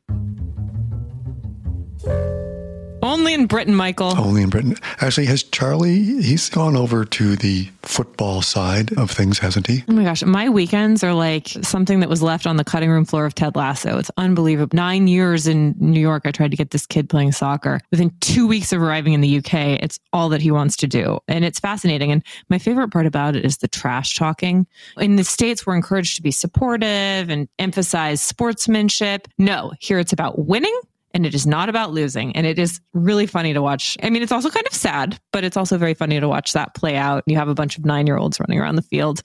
Only 3.03 3.33
in 3.33 3.47
Britain, 3.47 3.75
Michael. 3.75 4.17
Only 4.17 4.43
in 4.43 4.49
Britain. 4.49 4.75
Actually, 4.99 5.25
has 5.27 5.43
Charlie, 5.43 6.21
he's 6.21 6.49
gone 6.49 6.75
over 6.75 7.03
to 7.05 7.35
the 7.35 7.69
football 7.81 8.41
side 8.41 8.95
of 8.97 9.09
things, 9.09 9.39
hasn't 9.39 9.67
he? 9.67 9.83
Oh 9.89 9.93
my 9.93 10.03
gosh. 10.03 10.23
My 10.23 10.49
weekends 10.49 11.03
are 11.03 11.13
like 11.13 11.47
something 11.47 11.99
that 12.01 12.09
was 12.09 12.21
left 12.21 12.45
on 12.45 12.57
the 12.57 12.63
cutting 12.63 12.89
room 12.89 13.05
floor 13.05 13.25
of 13.25 13.33
Ted 13.33 13.55
Lasso. 13.55 13.97
It's 13.97 14.11
unbelievable. 14.17 14.75
Nine 14.75 15.07
years 15.07 15.47
in 15.47 15.75
New 15.79 15.99
York, 15.99 16.23
I 16.25 16.31
tried 16.31 16.51
to 16.51 16.57
get 16.57 16.71
this 16.71 16.85
kid 16.85 17.09
playing 17.09 17.31
soccer. 17.31 17.79
Within 17.89 18.11
two 18.19 18.47
weeks 18.47 18.71
of 18.71 18.81
arriving 18.81 19.13
in 19.13 19.21
the 19.21 19.37
UK, 19.37 19.81
it's 19.81 19.99
all 20.13 20.29
that 20.29 20.41
he 20.41 20.51
wants 20.51 20.77
to 20.77 20.87
do. 20.87 21.19
And 21.27 21.43
it's 21.43 21.59
fascinating. 21.59 22.11
And 22.11 22.23
my 22.49 22.59
favorite 22.59 22.91
part 22.91 23.07
about 23.07 23.35
it 23.35 23.43
is 23.43 23.57
the 23.57 23.67
trash 23.67 24.15
talking. 24.15 24.67
In 24.97 25.15
the 25.15 25.23
States, 25.23 25.65
we're 25.65 25.75
encouraged 25.75 26.15
to 26.17 26.21
be 26.21 26.31
supportive 26.31 27.29
and 27.29 27.47
emphasize 27.57 28.21
sportsmanship. 28.21 29.27
No, 29.37 29.71
here 29.79 29.97
it's 29.97 30.13
about 30.13 30.45
winning 30.45 30.77
and 31.13 31.25
it 31.25 31.33
is 31.33 31.45
not 31.45 31.69
about 31.69 31.91
losing. 31.91 32.35
And 32.35 32.45
it 32.45 32.59
is 32.59 32.79
really 32.93 33.25
funny 33.25 33.53
to 33.53 33.61
watch. 33.61 33.97
I 34.03 34.09
mean, 34.09 34.23
it's 34.23 34.31
also 34.31 34.49
kind 34.49 34.65
of 34.67 34.73
sad, 34.73 35.19
but 35.31 35.43
it's 35.43 35.57
also 35.57 35.77
very 35.77 35.93
funny 35.93 36.19
to 36.19 36.27
watch 36.27 36.53
that 36.53 36.75
play 36.75 36.95
out. 36.95 37.23
You 37.25 37.37
have 37.37 37.49
a 37.49 37.55
bunch 37.55 37.77
of 37.77 37.85
nine 37.85 38.07
year 38.07 38.17
olds 38.17 38.39
running 38.39 38.59
around 38.59 38.75
the 38.75 38.81
field, 38.81 39.21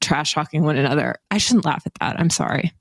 trash 0.00 0.34
talking 0.34 0.62
one 0.62 0.76
another. 0.76 1.16
I 1.30 1.38
shouldn't 1.38 1.64
laugh 1.64 1.82
at 1.86 1.94
that. 2.00 2.18
I'm 2.18 2.30
sorry. 2.30 2.72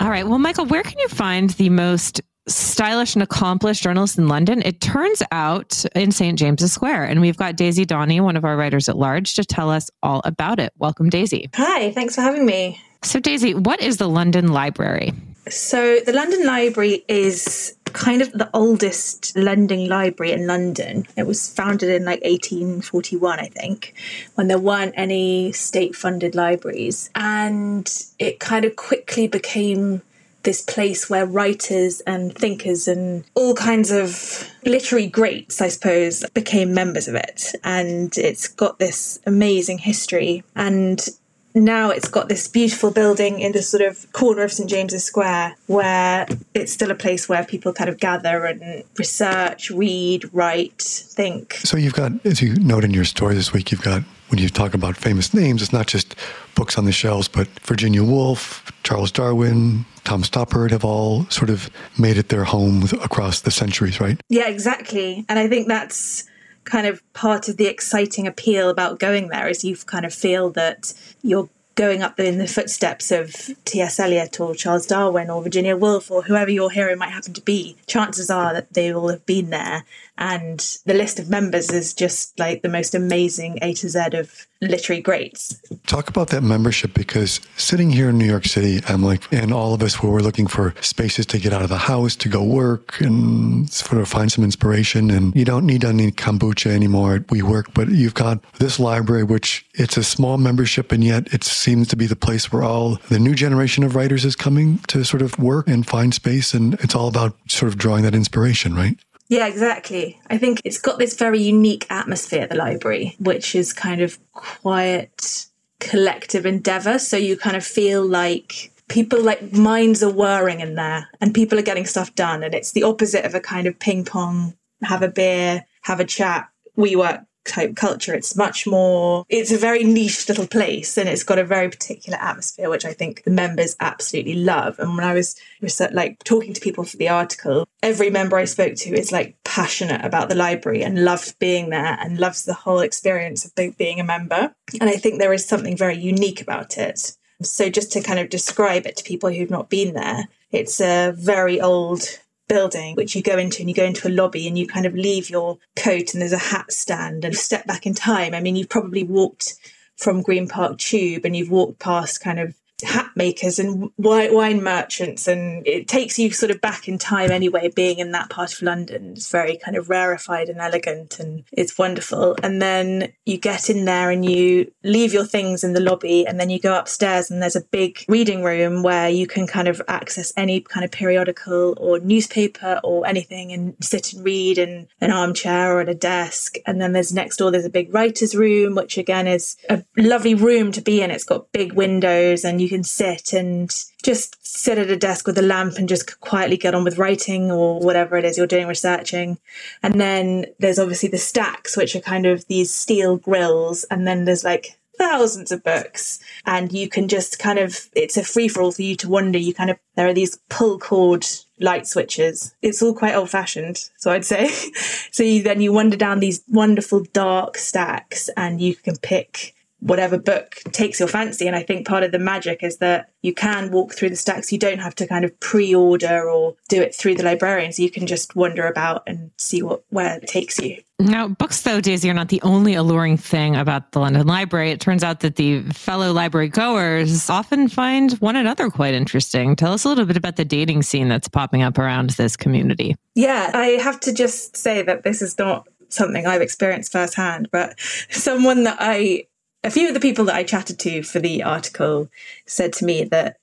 All 0.00 0.08
right. 0.08 0.26
Well, 0.26 0.38
Michael, 0.38 0.66
where 0.66 0.82
can 0.82 0.98
you 0.98 1.08
find 1.08 1.50
the 1.50 1.68
most 1.68 2.20
stylish 2.48 3.14
and 3.14 3.22
accomplished 3.22 3.82
journalist 3.82 4.18
in 4.18 4.28
London? 4.28 4.62
It 4.64 4.80
turns 4.80 5.22
out 5.30 5.84
in 5.94 6.10
St. 6.10 6.38
James's 6.38 6.72
Square. 6.72 7.04
And 7.04 7.20
we've 7.20 7.36
got 7.36 7.56
Daisy 7.56 7.84
Dawnay, 7.84 8.20
one 8.20 8.36
of 8.36 8.44
our 8.44 8.56
writers 8.56 8.88
at 8.88 8.96
large, 8.96 9.34
to 9.34 9.44
tell 9.44 9.70
us 9.70 9.90
all 10.02 10.22
about 10.24 10.58
it. 10.58 10.72
Welcome, 10.78 11.10
Daisy. 11.10 11.50
Hi. 11.54 11.92
Thanks 11.92 12.14
for 12.14 12.22
having 12.22 12.46
me. 12.46 12.80
So, 13.02 13.20
Daisy, 13.20 13.54
what 13.54 13.80
is 13.80 13.96
the 13.96 14.08
London 14.08 14.48
Library? 14.48 15.12
So, 15.50 15.98
the 16.00 16.12
London 16.12 16.46
Library 16.46 17.04
is 17.08 17.76
kind 17.92 18.22
of 18.22 18.32
the 18.32 18.48
oldest 18.54 19.36
lending 19.36 19.88
library 19.88 20.32
in 20.32 20.46
London. 20.46 21.06
It 21.16 21.26
was 21.26 21.52
founded 21.52 21.88
in 21.88 22.04
like 22.04 22.22
1841, 22.22 23.40
I 23.40 23.46
think, 23.46 23.94
when 24.36 24.48
there 24.48 24.58
weren't 24.58 24.94
any 24.96 25.52
state 25.52 25.96
funded 25.96 26.34
libraries. 26.34 27.10
And 27.14 27.92
it 28.18 28.40
kind 28.40 28.64
of 28.64 28.76
quickly 28.76 29.26
became 29.26 30.02
this 30.42 30.62
place 30.62 31.10
where 31.10 31.26
writers 31.26 32.00
and 32.06 32.34
thinkers 32.34 32.88
and 32.88 33.24
all 33.34 33.54
kinds 33.54 33.90
of 33.90 34.50
literary 34.64 35.06
greats, 35.06 35.60
I 35.60 35.68
suppose, 35.68 36.24
became 36.32 36.72
members 36.72 37.08
of 37.08 37.14
it. 37.14 37.52
And 37.62 38.16
it's 38.16 38.48
got 38.48 38.78
this 38.78 39.18
amazing 39.26 39.78
history. 39.78 40.42
And 40.56 41.06
now 41.54 41.90
it's 41.90 42.08
got 42.08 42.28
this 42.28 42.46
beautiful 42.46 42.90
building 42.90 43.40
in 43.40 43.52
the 43.52 43.62
sort 43.62 43.82
of 43.82 44.10
corner 44.12 44.42
of 44.42 44.52
St 44.52 44.68
James's 44.68 45.04
Square 45.04 45.56
where 45.66 46.26
it's 46.54 46.72
still 46.72 46.90
a 46.90 46.94
place 46.94 47.28
where 47.28 47.44
people 47.44 47.72
kind 47.72 47.90
of 47.90 47.98
gather 47.98 48.44
and 48.44 48.84
research, 48.98 49.70
read, 49.70 50.32
write, 50.32 50.80
think. 50.80 51.54
So 51.54 51.76
you've 51.76 51.94
got, 51.94 52.12
as 52.24 52.40
you 52.40 52.54
note 52.56 52.84
in 52.84 52.92
your 52.92 53.04
story 53.04 53.34
this 53.34 53.52
week, 53.52 53.72
you've 53.72 53.82
got, 53.82 54.02
when 54.28 54.38
you 54.38 54.48
talk 54.48 54.74
about 54.74 54.96
famous 54.96 55.34
names, 55.34 55.60
it's 55.60 55.72
not 55.72 55.88
just 55.88 56.14
books 56.54 56.78
on 56.78 56.84
the 56.84 56.92
shelves, 56.92 57.26
but 57.26 57.48
Virginia 57.60 58.04
Woolf, 58.04 58.70
Charles 58.84 59.10
Darwin, 59.10 59.84
Tom 60.04 60.22
Stoppard 60.22 60.70
have 60.70 60.84
all 60.84 61.24
sort 61.26 61.50
of 61.50 61.68
made 61.98 62.16
it 62.16 62.28
their 62.28 62.44
home 62.44 62.84
across 63.02 63.40
the 63.40 63.50
centuries, 63.50 64.00
right? 64.00 64.20
Yeah, 64.28 64.48
exactly. 64.48 65.24
And 65.28 65.38
I 65.38 65.48
think 65.48 65.66
that's 65.68 66.29
kind 66.70 66.86
of 66.86 67.02
part 67.12 67.48
of 67.48 67.56
the 67.56 67.66
exciting 67.66 68.26
appeal 68.26 68.70
about 68.70 69.00
going 69.00 69.28
there 69.28 69.48
is 69.48 69.64
you 69.64 69.76
kind 69.76 70.06
of 70.06 70.14
feel 70.14 70.50
that 70.50 70.94
you're 71.22 71.48
going 71.74 72.02
up 72.02 72.20
in 72.20 72.38
the 72.38 72.46
footsteps 72.46 73.10
of 73.10 73.34
T.S. 73.64 73.98
Eliot 73.98 74.38
or 74.38 74.54
Charles 74.54 74.86
Darwin 74.86 75.30
or 75.30 75.42
Virginia 75.42 75.76
Woolf 75.76 76.10
or 76.10 76.22
whoever 76.22 76.50
your 76.50 76.70
hero 76.70 76.94
might 76.94 77.10
happen 77.10 77.32
to 77.32 77.40
be, 77.40 77.76
chances 77.86 78.30
are 78.30 78.52
that 78.52 78.72
they 78.74 78.92
will 78.92 79.08
have 79.08 79.24
been 79.26 79.50
there. 79.50 79.84
And 80.20 80.60
the 80.84 80.92
list 80.92 81.18
of 81.18 81.30
members 81.30 81.70
is 81.70 81.94
just 81.94 82.38
like 82.38 82.60
the 82.60 82.68
most 82.68 82.94
amazing 82.94 83.58
A 83.62 83.72
to 83.72 83.88
Z 83.88 83.98
of 84.12 84.46
literary 84.60 85.00
greats. 85.00 85.58
Talk 85.86 86.10
about 86.10 86.28
that 86.28 86.42
membership 86.42 86.92
because 86.92 87.40
sitting 87.56 87.88
here 87.88 88.10
in 88.10 88.18
New 88.18 88.26
York 88.26 88.44
City, 88.44 88.82
I'm 88.86 89.02
like, 89.02 89.22
and 89.32 89.50
all 89.50 89.72
of 89.72 89.82
us 89.82 90.02
where 90.02 90.12
we're 90.12 90.20
looking 90.20 90.46
for 90.46 90.74
spaces 90.82 91.24
to 91.26 91.38
get 91.38 91.54
out 91.54 91.62
of 91.62 91.70
the 91.70 91.78
house, 91.78 92.14
to 92.16 92.28
go 92.28 92.44
work 92.44 93.00
and 93.00 93.70
sort 93.70 93.98
of 93.98 94.08
find 94.08 94.30
some 94.30 94.44
inspiration. 94.44 95.10
And 95.10 95.34
you 95.34 95.46
don't 95.46 95.64
need 95.64 95.86
any 95.86 96.12
kombucha 96.12 96.70
anymore 96.70 97.14
at 97.14 97.28
WeWork, 97.28 97.72
but 97.72 97.88
you've 97.88 98.12
got 98.12 98.42
this 98.58 98.78
library, 98.78 99.24
which 99.24 99.64
it's 99.72 99.96
a 99.96 100.04
small 100.04 100.36
membership, 100.36 100.92
and 100.92 101.02
yet 101.02 101.32
it 101.32 101.44
seems 101.44 101.88
to 101.88 101.96
be 101.96 102.06
the 102.06 102.14
place 102.14 102.52
where 102.52 102.62
all 102.62 102.96
the 103.08 103.18
new 103.18 103.34
generation 103.34 103.84
of 103.84 103.96
writers 103.96 104.26
is 104.26 104.36
coming 104.36 104.80
to 104.88 105.02
sort 105.02 105.22
of 105.22 105.38
work 105.38 105.66
and 105.66 105.86
find 105.86 106.12
space. 106.12 106.52
And 106.52 106.74
it's 106.74 106.94
all 106.94 107.08
about 107.08 107.34
sort 107.48 107.72
of 107.72 107.78
drawing 107.78 108.02
that 108.02 108.14
inspiration, 108.14 108.74
right? 108.74 108.98
Yeah, 109.30 109.46
exactly. 109.46 110.20
I 110.28 110.38
think 110.38 110.60
it's 110.64 110.80
got 110.80 110.98
this 110.98 111.14
very 111.14 111.40
unique 111.40 111.86
atmosphere 111.88 112.42
at 112.42 112.50
the 112.50 112.56
library, 112.56 113.14
which 113.20 113.54
is 113.54 113.72
kind 113.72 114.00
of 114.00 114.18
quiet, 114.32 115.46
collective 115.78 116.44
endeavor. 116.44 116.98
So 116.98 117.16
you 117.16 117.36
kind 117.36 117.56
of 117.56 117.64
feel 117.64 118.04
like 118.04 118.72
people 118.88 119.22
like 119.22 119.52
minds 119.52 120.02
are 120.02 120.10
whirring 120.10 120.58
in 120.58 120.74
there 120.74 121.08
and 121.20 121.32
people 121.32 121.60
are 121.60 121.62
getting 121.62 121.86
stuff 121.86 122.12
done. 122.16 122.42
And 122.42 122.56
it's 122.56 122.72
the 122.72 122.82
opposite 122.82 123.24
of 123.24 123.36
a 123.36 123.40
kind 123.40 123.68
of 123.68 123.78
ping 123.78 124.04
pong, 124.04 124.56
have 124.82 125.02
a 125.02 125.08
beer, 125.08 125.64
have 125.82 126.00
a 126.00 126.04
chat. 126.04 126.48
WeWork 126.76 127.24
type 127.50 127.76
culture. 127.76 128.14
It's 128.14 128.36
much 128.36 128.66
more, 128.66 129.26
it's 129.28 129.52
a 129.52 129.58
very 129.58 129.84
niche 129.84 130.28
little 130.28 130.46
place 130.46 130.96
and 130.96 131.08
it's 131.08 131.24
got 131.24 131.38
a 131.38 131.44
very 131.44 131.68
particular 131.68 132.18
atmosphere, 132.18 132.70
which 132.70 132.84
I 132.84 132.92
think 132.92 133.24
the 133.24 133.30
members 133.30 133.76
absolutely 133.80 134.34
love. 134.34 134.78
And 134.78 134.96
when 134.96 135.04
I 135.04 135.14
was 135.14 135.36
uh, 135.80 135.88
like 135.92 136.22
talking 136.24 136.54
to 136.54 136.60
people 136.60 136.84
for 136.84 136.96
the 136.96 137.08
article, 137.08 137.66
every 137.82 138.10
member 138.10 138.36
I 138.36 138.44
spoke 138.44 138.76
to 138.76 138.98
is 138.98 139.12
like 139.12 139.36
passionate 139.44 140.04
about 140.04 140.28
the 140.28 140.34
library 140.34 140.82
and 140.82 141.04
loves 141.04 141.32
being 141.32 141.70
there 141.70 141.98
and 142.00 142.18
loves 142.18 142.44
the 142.44 142.54
whole 142.54 142.80
experience 142.80 143.44
of 143.44 143.52
being 143.76 144.00
a 144.00 144.04
member. 144.04 144.54
And 144.80 144.88
I 144.88 144.96
think 144.96 145.18
there 145.18 145.32
is 145.32 145.44
something 145.44 145.76
very 145.76 145.96
unique 145.98 146.40
about 146.40 146.78
it. 146.78 147.16
So 147.42 147.70
just 147.70 147.90
to 147.92 148.02
kind 148.02 148.18
of 148.18 148.28
describe 148.28 148.86
it 148.86 148.96
to 148.96 149.04
people 149.04 149.30
who've 149.30 149.50
not 149.50 149.70
been 149.70 149.94
there, 149.94 150.28
it's 150.50 150.80
a 150.80 151.12
very 151.16 151.60
old 151.60 152.18
building, 152.50 152.96
which 152.96 153.14
you 153.14 153.22
go 153.22 153.38
into 153.38 153.62
and 153.62 153.68
you 153.68 153.74
go 153.74 153.84
into 153.84 154.08
a 154.08 154.10
lobby 154.10 154.48
and 154.48 154.58
you 154.58 154.66
kind 154.66 154.84
of 154.84 154.94
leave 154.94 155.30
your 155.30 155.56
coat 155.76 156.12
and 156.12 156.20
there's 156.20 156.32
a 156.32 156.38
hat 156.38 156.72
stand 156.72 157.24
and 157.24 157.36
step 157.36 157.64
back 157.64 157.86
in 157.86 157.94
time. 157.94 158.34
I 158.34 158.40
mean, 158.40 158.56
you've 158.56 158.68
probably 158.68 159.04
walked 159.04 159.54
from 159.96 160.20
Green 160.20 160.48
Park 160.48 160.78
Tube 160.78 161.24
and 161.24 161.36
you've 161.36 161.50
walked 161.50 161.78
past 161.78 162.20
kind 162.20 162.40
of 162.40 162.56
hat 162.82 163.10
makers 163.16 163.58
and 163.58 163.90
wine 163.98 164.62
merchants 164.62 165.28
and 165.28 165.66
it 165.66 165.88
takes 165.88 166.18
you 166.18 166.30
sort 166.30 166.50
of 166.50 166.60
back 166.60 166.88
in 166.88 166.98
time 166.98 167.30
anyway 167.30 167.70
being 167.74 167.98
in 167.98 168.12
that 168.12 168.30
part 168.30 168.52
of 168.52 168.62
london. 168.62 169.12
It's 169.12 169.30
very 169.30 169.56
kind 169.56 169.76
of 169.76 169.88
rarefied 169.88 170.48
and 170.48 170.60
elegant 170.60 171.18
and 171.18 171.44
it's 171.52 171.78
wonderful. 171.78 172.36
And 172.42 172.60
then 172.60 173.12
you 173.26 173.38
get 173.38 173.70
in 173.70 173.84
there 173.84 174.10
and 174.10 174.24
you 174.24 174.70
leave 174.84 175.12
your 175.12 175.26
things 175.26 175.64
in 175.64 175.72
the 175.72 175.80
lobby 175.80 176.26
and 176.26 176.38
then 176.38 176.50
you 176.50 176.58
go 176.58 176.78
upstairs 176.78 177.30
and 177.30 177.42
there's 177.42 177.56
a 177.56 177.60
big 177.60 178.04
reading 178.08 178.42
room 178.42 178.82
where 178.82 179.08
you 179.08 179.26
can 179.26 179.46
kind 179.46 179.68
of 179.68 179.82
access 179.88 180.32
any 180.36 180.60
kind 180.60 180.84
of 180.84 180.90
periodical 180.90 181.74
or 181.78 181.98
newspaper 182.00 182.80
or 182.82 183.06
anything 183.06 183.52
and 183.52 183.74
sit 183.80 184.12
and 184.12 184.24
read 184.24 184.58
in 184.58 184.88
an 185.00 185.10
armchair 185.10 185.76
or 185.76 185.80
at 185.80 185.88
a 185.88 185.94
desk. 185.94 186.56
And 186.66 186.80
then 186.80 186.92
there's 186.92 187.12
next 187.12 187.36
door 187.36 187.50
there's 187.50 187.64
a 187.64 187.70
big 187.70 187.92
writer's 187.92 188.34
room 188.34 188.74
which 188.74 188.98
again 188.98 189.26
is 189.26 189.56
a 189.68 189.84
lovely 189.96 190.34
room 190.34 190.72
to 190.72 190.80
be 190.80 191.02
in. 191.02 191.10
It's 191.10 191.24
got 191.24 191.52
big 191.52 191.72
windows 191.72 192.44
and 192.44 192.60
you 192.60 192.68
can 192.70 192.84
sit 192.84 193.32
and 193.32 193.70
just 194.02 194.36
sit 194.46 194.78
at 194.78 194.90
a 194.90 194.96
desk 194.96 195.26
with 195.26 195.36
a 195.36 195.42
lamp 195.42 195.76
and 195.76 195.88
just 195.88 196.20
quietly 196.20 196.56
get 196.56 196.74
on 196.74 196.84
with 196.84 196.98
writing 196.98 197.50
or 197.50 197.80
whatever 197.80 198.16
it 198.16 198.24
is 198.24 198.38
you're 198.38 198.46
doing 198.46 198.66
researching. 198.66 199.38
And 199.82 200.00
then 200.00 200.46
there's 200.58 200.78
obviously 200.78 201.08
the 201.08 201.18
stacks, 201.18 201.76
which 201.76 201.94
are 201.94 202.00
kind 202.00 202.26
of 202.26 202.46
these 202.46 202.72
steel 202.72 203.16
grills. 203.16 203.84
And 203.90 204.06
then 204.06 204.24
there's 204.24 204.44
like 204.44 204.78
thousands 205.00 205.50
of 205.50 205.64
books 205.64 206.20
and 206.44 206.72
you 206.72 206.86
can 206.86 207.08
just 207.08 207.38
kind 207.38 207.58
of 207.58 207.88
it's 207.94 208.18
a 208.18 208.22
free 208.22 208.48
for 208.48 208.60
all 208.60 208.70
for 208.70 208.82
you 208.82 208.94
to 208.94 209.08
wander 209.08 209.38
you 209.38 209.54
kind 209.54 209.70
of 209.70 209.78
there 209.94 210.06
are 210.06 210.12
these 210.12 210.36
pull 210.50 210.78
cord 210.78 211.26
light 211.58 211.86
switches 211.86 212.54
it's 212.60 212.82
all 212.82 212.92
quite 212.92 213.14
old 213.14 213.30
fashioned 213.30 213.88
so 213.96 214.10
i'd 214.10 214.26
say 214.26 214.48
so 215.10 215.22
you 215.22 215.42
then 215.42 215.62
you 215.62 215.72
wander 215.72 215.96
down 215.96 216.20
these 216.20 216.42
wonderful 216.48 217.02
dark 217.14 217.56
stacks 217.56 218.28
and 218.36 218.60
you 218.60 218.74
can 218.74 218.94
pick 218.98 219.54
whatever 219.80 220.18
book 220.18 220.56
takes 220.72 220.98
your 220.98 221.08
fancy. 221.08 221.46
And 221.46 221.56
I 221.56 221.62
think 221.62 221.86
part 221.86 222.02
of 222.02 222.12
the 222.12 222.18
magic 222.18 222.62
is 222.62 222.78
that 222.78 223.10
you 223.22 223.34
can 223.34 223.70
walk 223.70 223.94
through 223.94 224.10
the 224.10 224.16
stacks. 224.16 224.52
You 224.52 224.58
don't 224.58 224.78
have 224.78 224.94
to 224.96 225.06
kind 225.06 225.24
of 225.24 225.38
pre-order 225.40 226.28
or 226.30 226.54
do 226.68 226.80
it 226.80 226.94
through 226.94 227.16
the 227.16 227.22
librarians. 227.22 227.78
You 227.78 227.90
can 227.90 228.06
just 228.06 228.36
wander 228.36 228.66
about 228.66 229.02
and 229.06 229.30
see 229.36 229.62
what 229.62 229.82
where 229.90 230.16
it 230.16 230.26
takes 230.26 230.58
you. 230.58 230.78
Now, 230.98 231.28
books, 231.28 231.62
though, 231.62 231.80
Daisy, 231.80 232.10
are 232.10 232.14
not 232.14 232.28
the 232.28 232.42
only 232.42 232.74
alluring 232.74 233.16
thing 233.16 233.56
about 233.56 233.92
the 233.92 234.00
London 234.00 234.26
Library. 234.26 234.70
It 234.70 234.80
turns 234.80 235.02
out 235.02 235.20
that 235.20 235.36
the 235.36 235.62
fellow 235.72 236.12
library 236.12 236.48
goers 236.48 237.30
often 237.30 237.68
find 237.68 238.12
one 238.14 238.36
another 238.36 238.68
quite 238.68 238.92
interesting. 238.92 239.56
Tell 239.56 239.72
us 239.72 239.84
a 239.84 239.88
little 239.88 240.04
bit 240.04 240.18
about 240.18 240.36
the 240.36 240.44
dating 240.44 240.82
scene 240.82 241.08
that's 241.08 241.26
popping 241.26 241.62
up 241.62 241.78
around 241.78 242.10
this 242.10 242.36
community. 242.36 242.96
Yeah, 243.14 243.50
I 243.54 243.68
have 243.82 243.98
to 244.00 244.12
just 244.12 244.58
say 244.58 244.82
that 244.82 245.02
this 245.02 245.22
is 245.22 245.38
not 245.38 245.66
something 245.88 246.26
I've 246.26 246.42
experienced 246.42 246.92
firsthand, 246.92 247.48
but 247.50 247.78
someone 248.10 248.64
that 248.64 248.76
I 248.78 249.24
a 249.62 249.70
few 249.70 249.88
of 249.88 249.94
the 249.94 250.00
people 250.00 250.24
that 250.26 250.36
I 250.36 250.42
chatted 250.42 250.78
to 250.80 251.02
for 251.02 251.18
the 251.18 251.42
article 251.42 252.08
said 252.46 252.72
to 252.74 252.84
me 252.84 253.04
that, 253.04 253.36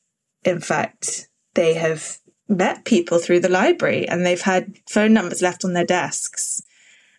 in 0.44 0.60
fact, 0.60 1.28
they 1.54 1.74
have 1.76 2.18
met 2.48 2.86
people 2.86 3.20
through 3.20 3.42
the 3.42 3.50
library 3.50 4.08
and 4.08 4.26
they've 4.26 4.42
had 4.42 4.74
phone 4.90 5.14
numbers 5.14 5.42
left 5.42 5.66
on 5.66 5.74
their 5.74 5.86
desks 5.86 6.62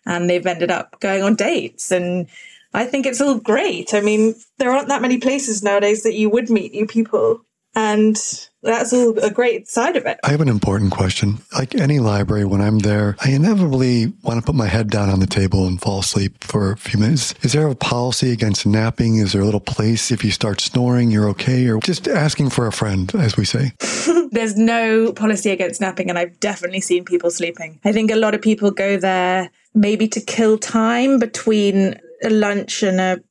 and 0.05 0.29
they've 0.29 0.45
ended 0.45 0.71
up 0.71 0.99
going 0.99 1.23
on 1.23 1.35
dates 1.35 1.91
and 1.91 2.27
I 2.73 2.85
think 2.85 3.05
it's 3.05 3.21
all 3.21 3.39
great. 3.39 3.93
I 3.93 4.01
mean, 4.01 4.35
there 4.57 4.71
aren't 4.71 4.89
that 4.89 5.01
many 5.01 5.17
places 5.17 5.63
nowadays 5.63 6.03
that 6.03 6.15
you 6.15 6.29
would 6.29 6.49
meet 6.49 6.71
new 6.71 6.85
people. 6.85 7.41
And 7.79 8.17
that's 8.61 8.91
all 8.91 9.17
a 9.19 9.31
great 9.31 9.69
side 9.69 9.95
of 9.95 10.05
it. 10.05 10.19
I 10.25 10.31
have 10.31 10.41
an 10.41 10.49
important 10.49 10.91
question. 10.91 11.37
Like 11.53 11.75
any 11.75 11.99
library, 11.99 12.43
when 12.43 12.59
I'm 12.59 12.79
there, 12.79 13.15
I 13.21 13.31
inevitably 13.31 14.07
want 14.21 14.37
to 14.37 14.45
put 14.45 14.53
my 14.53 14.67
head 14.67 14.89
down 14.89 15.09
on 15.09 15.21
the 15.21 15.27
table 15.27 15.65
and 15.65 15.79
fall 15.79 15.99
asleep 15.99 16.43
for 16.43 16.73
a 16.73 16.77
few 16.77 16.99
minutes. 16.99 17.33
Is 17.41 17.53
there 17.53 17.67
a 17.69 17.75
policy 17.75 18.33
against 18.33 18.65
napping? 18.65 19.15
Is 19.15 19.31
there 19.31 19.41
a 19.41 19.45
little 19.45 19.61
place 19.61 20.11
if 20.11 20.25
you 20.25 20.31
start 20.31 20.59
snoring, 20.59 21.09
you're 21.09 21.29
okay? 21.29 21.69
Or 21.69 21.79
just 21.79 22.05
asking 22.09 22.49
for 22.49 22.67
a 22.67 22.73
friend, 22.73 23.15
as 23.15 23.37
we 23.37 23.45
say? 23.45 23.71
There's 24.31 24.57
no 24.57 25.13
policy 25.13 25.49
against 25.49 25.79
napping, 25.79 26.09
and 26.09 26.19
I've 26.19 26.37
definitely 26.41 26.81
seen 26.81 27.05
people 27.05 27.31
sleeping. 27.31 27.79
I 27.85 27.93
think 27.93 28.11
a 28.11 28.17
lot 28.17 28.35
of 28.35 28.41
people 28.41 28.71
go 28.71 28.97
there 28.97 29.51
maybe 29.73 30.09
to 30.09 30.19
kill 30.19 30.57
time 30.57 31.17
between 31.17 31.97
a 32.23 32.29
lunch 32.29 32.83
and 32.83 32.99
a 32.99 33.23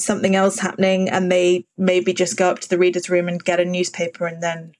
something 0.00 0.36
else 0.36 0.58
happening 0.58 1.08
and 1.08 1.30
they 1.30 1.66
maybe 1.76 2.12
just 2.12 2.36
go 2.36 2.50
up 2.50 2.60
to 2.60 2.68
the 2.68 2.78
reader's 2.78 3.10
room 3.10 3.28
and 3.28 3.42
get 3.42 3.60
a 3.60 3.64
newspaper 3.64 4.26
and 4.26 4.42
then 4.42 4.72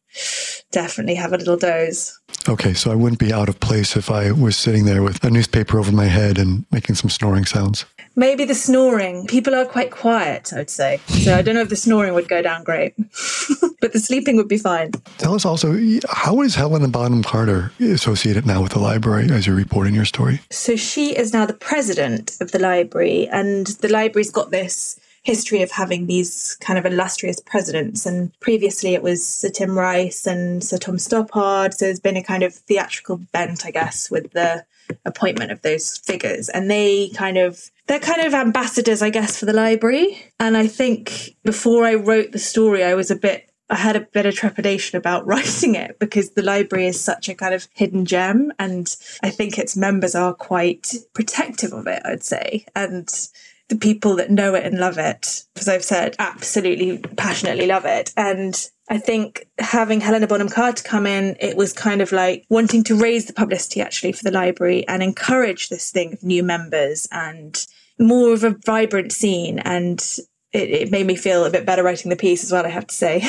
definitely 0.71 1.15
have 1.15 1.33
a 1.33 1.37
little 1.37 1.57
doze. 1.57 2.19
Okay, 2.49 2.73
so 2.73 2.91
I 2.91 2.95
wouldn't 2.95 3.19
be 3.19 3.33
out 3.33 3.49
of 3.49 3.61
place 3.61 3.97
if 3.97 4.11
I 4.11 4.33
was 4.33 4.57
sitting 4.57 4.85
there 4.85 5.03
with 5.03 5.23
a 5.23 5.31
newspaper 5.31 5.79
over 5.79 5.93
my 5.93 6.07
head 6.07 6.39
and 6.39 6.65
making 6.71 6.95
some 6.95 7.11
snoring 7.11 7.45
sounds. 7.45 7.85
Maybe 8.17 8.45
the 8.45 8.55
snoring. 8.55 9.27
People 9.27 9.55
are 9.55 9.67
quite 9.67 9.91
quiet, 9.91 10.53
I 10.53 10.59
would 10.59 10.71
say. 10.71 10.99
So 11.09 11.37
I 11.37 11.43
don't 11.43 11.55
know 11.55 11.61
if 11.61 11.69
the 11.69 11.77
snoring 11.77 12.15
would 12.15 12.29
go 12.29 12.41
down 12.41 12.65
great, 12.65 12.95
but 13.81 13.93
the 13.93 14.01
sleeping 14.01 14.37
would 14.37 14.49
be 14.49 14.57
fine. 14.57 14.93
Tell 15.19 15.35
us 15.35 15.45
also, 15.45 15.79
how 16.09 16.41
is 16.41 16.55
Helena 16.55 16.89
Bonham 16.89 17.23
Carter 17.23 17.73
associated 17.81 18.47
now 18.47 18.63
with 18.63 18.73
the 18.73 18.79
library 18.79 19.31
as 19.31 19.47
you're 19.47 19.57
reporting 19.57 19.95
your 19.95 20.07
story? 20.07 20.41
So 20.51 20.75
she 20.75 21.17
is 21.17 21.33
now 21.33 21.45
the 21.45 21.55
president 21.55 22.37
of 22.41 22.53
the 22.53 22.59
library, 22.59 23.29
and 23.29 23.67
the 23.67 23.89
library's 23.89 24.31
got 24.31 24.51
this 24.51 24.99
history 25.23 25.63
of 25.63 25.71
having 25.71 26.07
these 26.07 26.57
kind 26.61 26.79
of 26.79 26.87
illustrious 26.87 27.41
presidents. 27.41 28.07
And 28.07 28.39
previously 28.41 28.95
it 28.95 29.03
was 29.03 29.27
Sir 29.27 29.51
Tim 29.51 29.79
Rice 29.79 30.27
and 30.27 30.63
Sir 30.63 30.79
Tom 30.79 30.97
Stoppard. 30.97 31.75
So 31.75 31.85
there's 31.85 32.01
been 32.01 32.17
a 32.17 32.23
kind 32.23 32.43
of 32.43 32.55
theatrical 32.55 33.19
bent, 33.33 33.67
I 33.67 33.71
guess, 33.71 34.11
with 34.11 34.33
the 34.33 34.65
appointment 35.05 35.53
of 35.53 35.63
those 35.63 35.99
figures. 35.99 36.49
And 36.49 36.71
they 36.71 37.11
kind 37.11 37.37
of 37.37 37.71
they're 37.87 37.99
kind 37.99 38.23
of 38.23 38.35
ambassadors, 38.35 39.03
I 39.03 39.11
guess, 39.11 39.39
for 39.39 39.47
the 39.47 39.53
library. 39.53 40.33
And 40.39 40.57
I 40.57 40.67
think 40.67 41.37
before 41.45 41.85
I 41.85 41.95
wrote 41.95 42.33
the 42.33 42.39
story, 42.39 42.85
I 42.85 42.95
was 42.95 43.11
a 43.11 43.17
bit 43.17 43.49
I 43.71 43.77
had 43.77 43.97
a 43.97 44.01
bit 44.01 44.25
of 44.25 44.35
trepidation 44.35 44.97
about 44.97 45.27
writing 45.27 45.75
it 45.75 45.99
because 45.99 46.31
the 46.31 46.43
library 46.43 46.87
is 46.87 47.01
such 47.01 47.29
a 47.29 47.35
kind 47.35 47.55
of 47.55 47.69
hidden 47.75 48.05
gem. 48.05 48.53
And 48.59 48.95
I 49.23 49.31
think 49.31 49.59
its 49.59 49.77
members 49.77 50.15
are 50.15 50.35
quite 50.35 50.95
protective 51.15 51.73
of 51.73 51.87
it, 51.87 52.03
I'd 52.05 52.25
say. 52.25 52.65
And 52.75 53.09
the 53.69 53.77
people 53.77 54.17
that 54.17 54.31
know 54.31 54.55
it 54.55 54.65
and 54.65 54.79
love 54.79 54.99
it, 54.99 55.45
as 55.57 55.69
I've 55.69 55.85
said, 55.85 56.17
absolutely 56.19 56.99
passionately 57.17 57.67
love 57.67 57.85
it. 57.85 58.13
And 58.17 58.55
I 58.89 58.99
think 58.99 59.47
having 59.59 60.01
Helena 60.01 60.27
Bonham 60.27 60.49
Carter 60.49 60.83
come 60.83 61.07
in, 61.07 61.37
it 61.39 61.57
was 61.57 61.73
kind 61.73 62.01
of 62.01 62.11
like 62.11 62.47
wanting 62.49 62.83
to 62.85 62.99
raise 62.99 63.27
the 63.27 63.35
publicity 63.35 63.83
actually 63.83 64.13
for 64.13 64.25
the 64.25 64.31
library 64.31 64.89
and 64.89 65.03
encourage 65.03 65.69
this 65.69 65.91
thing 65.91 66.15
of 66.15 66.23
new 66.23 66.43
members 66.43 67.07
and 67.13 67.67
more 67.99 68.33
of 68.33 68.45
a 68.45 68.57
vibrant 68.65 69.13
scene. 69.13 69.59
And 69.59 70.01
it, 70.53 70.71
it 70.71 70.91
made 70.91 71.07
me 71.07 71.17
feel 71.17 71.45
a 71.45 71.51
bit 71.51 71.67
better 71.67 71.83
writing 71.83 72.09
the 72.09 72.17
piece 72.17 72.43
as 72.43 72.51
well, 72.51 72.65
I 72.65 72.71
have 72.71 72.87
to 72.87 72.95
say. 72.95 73.21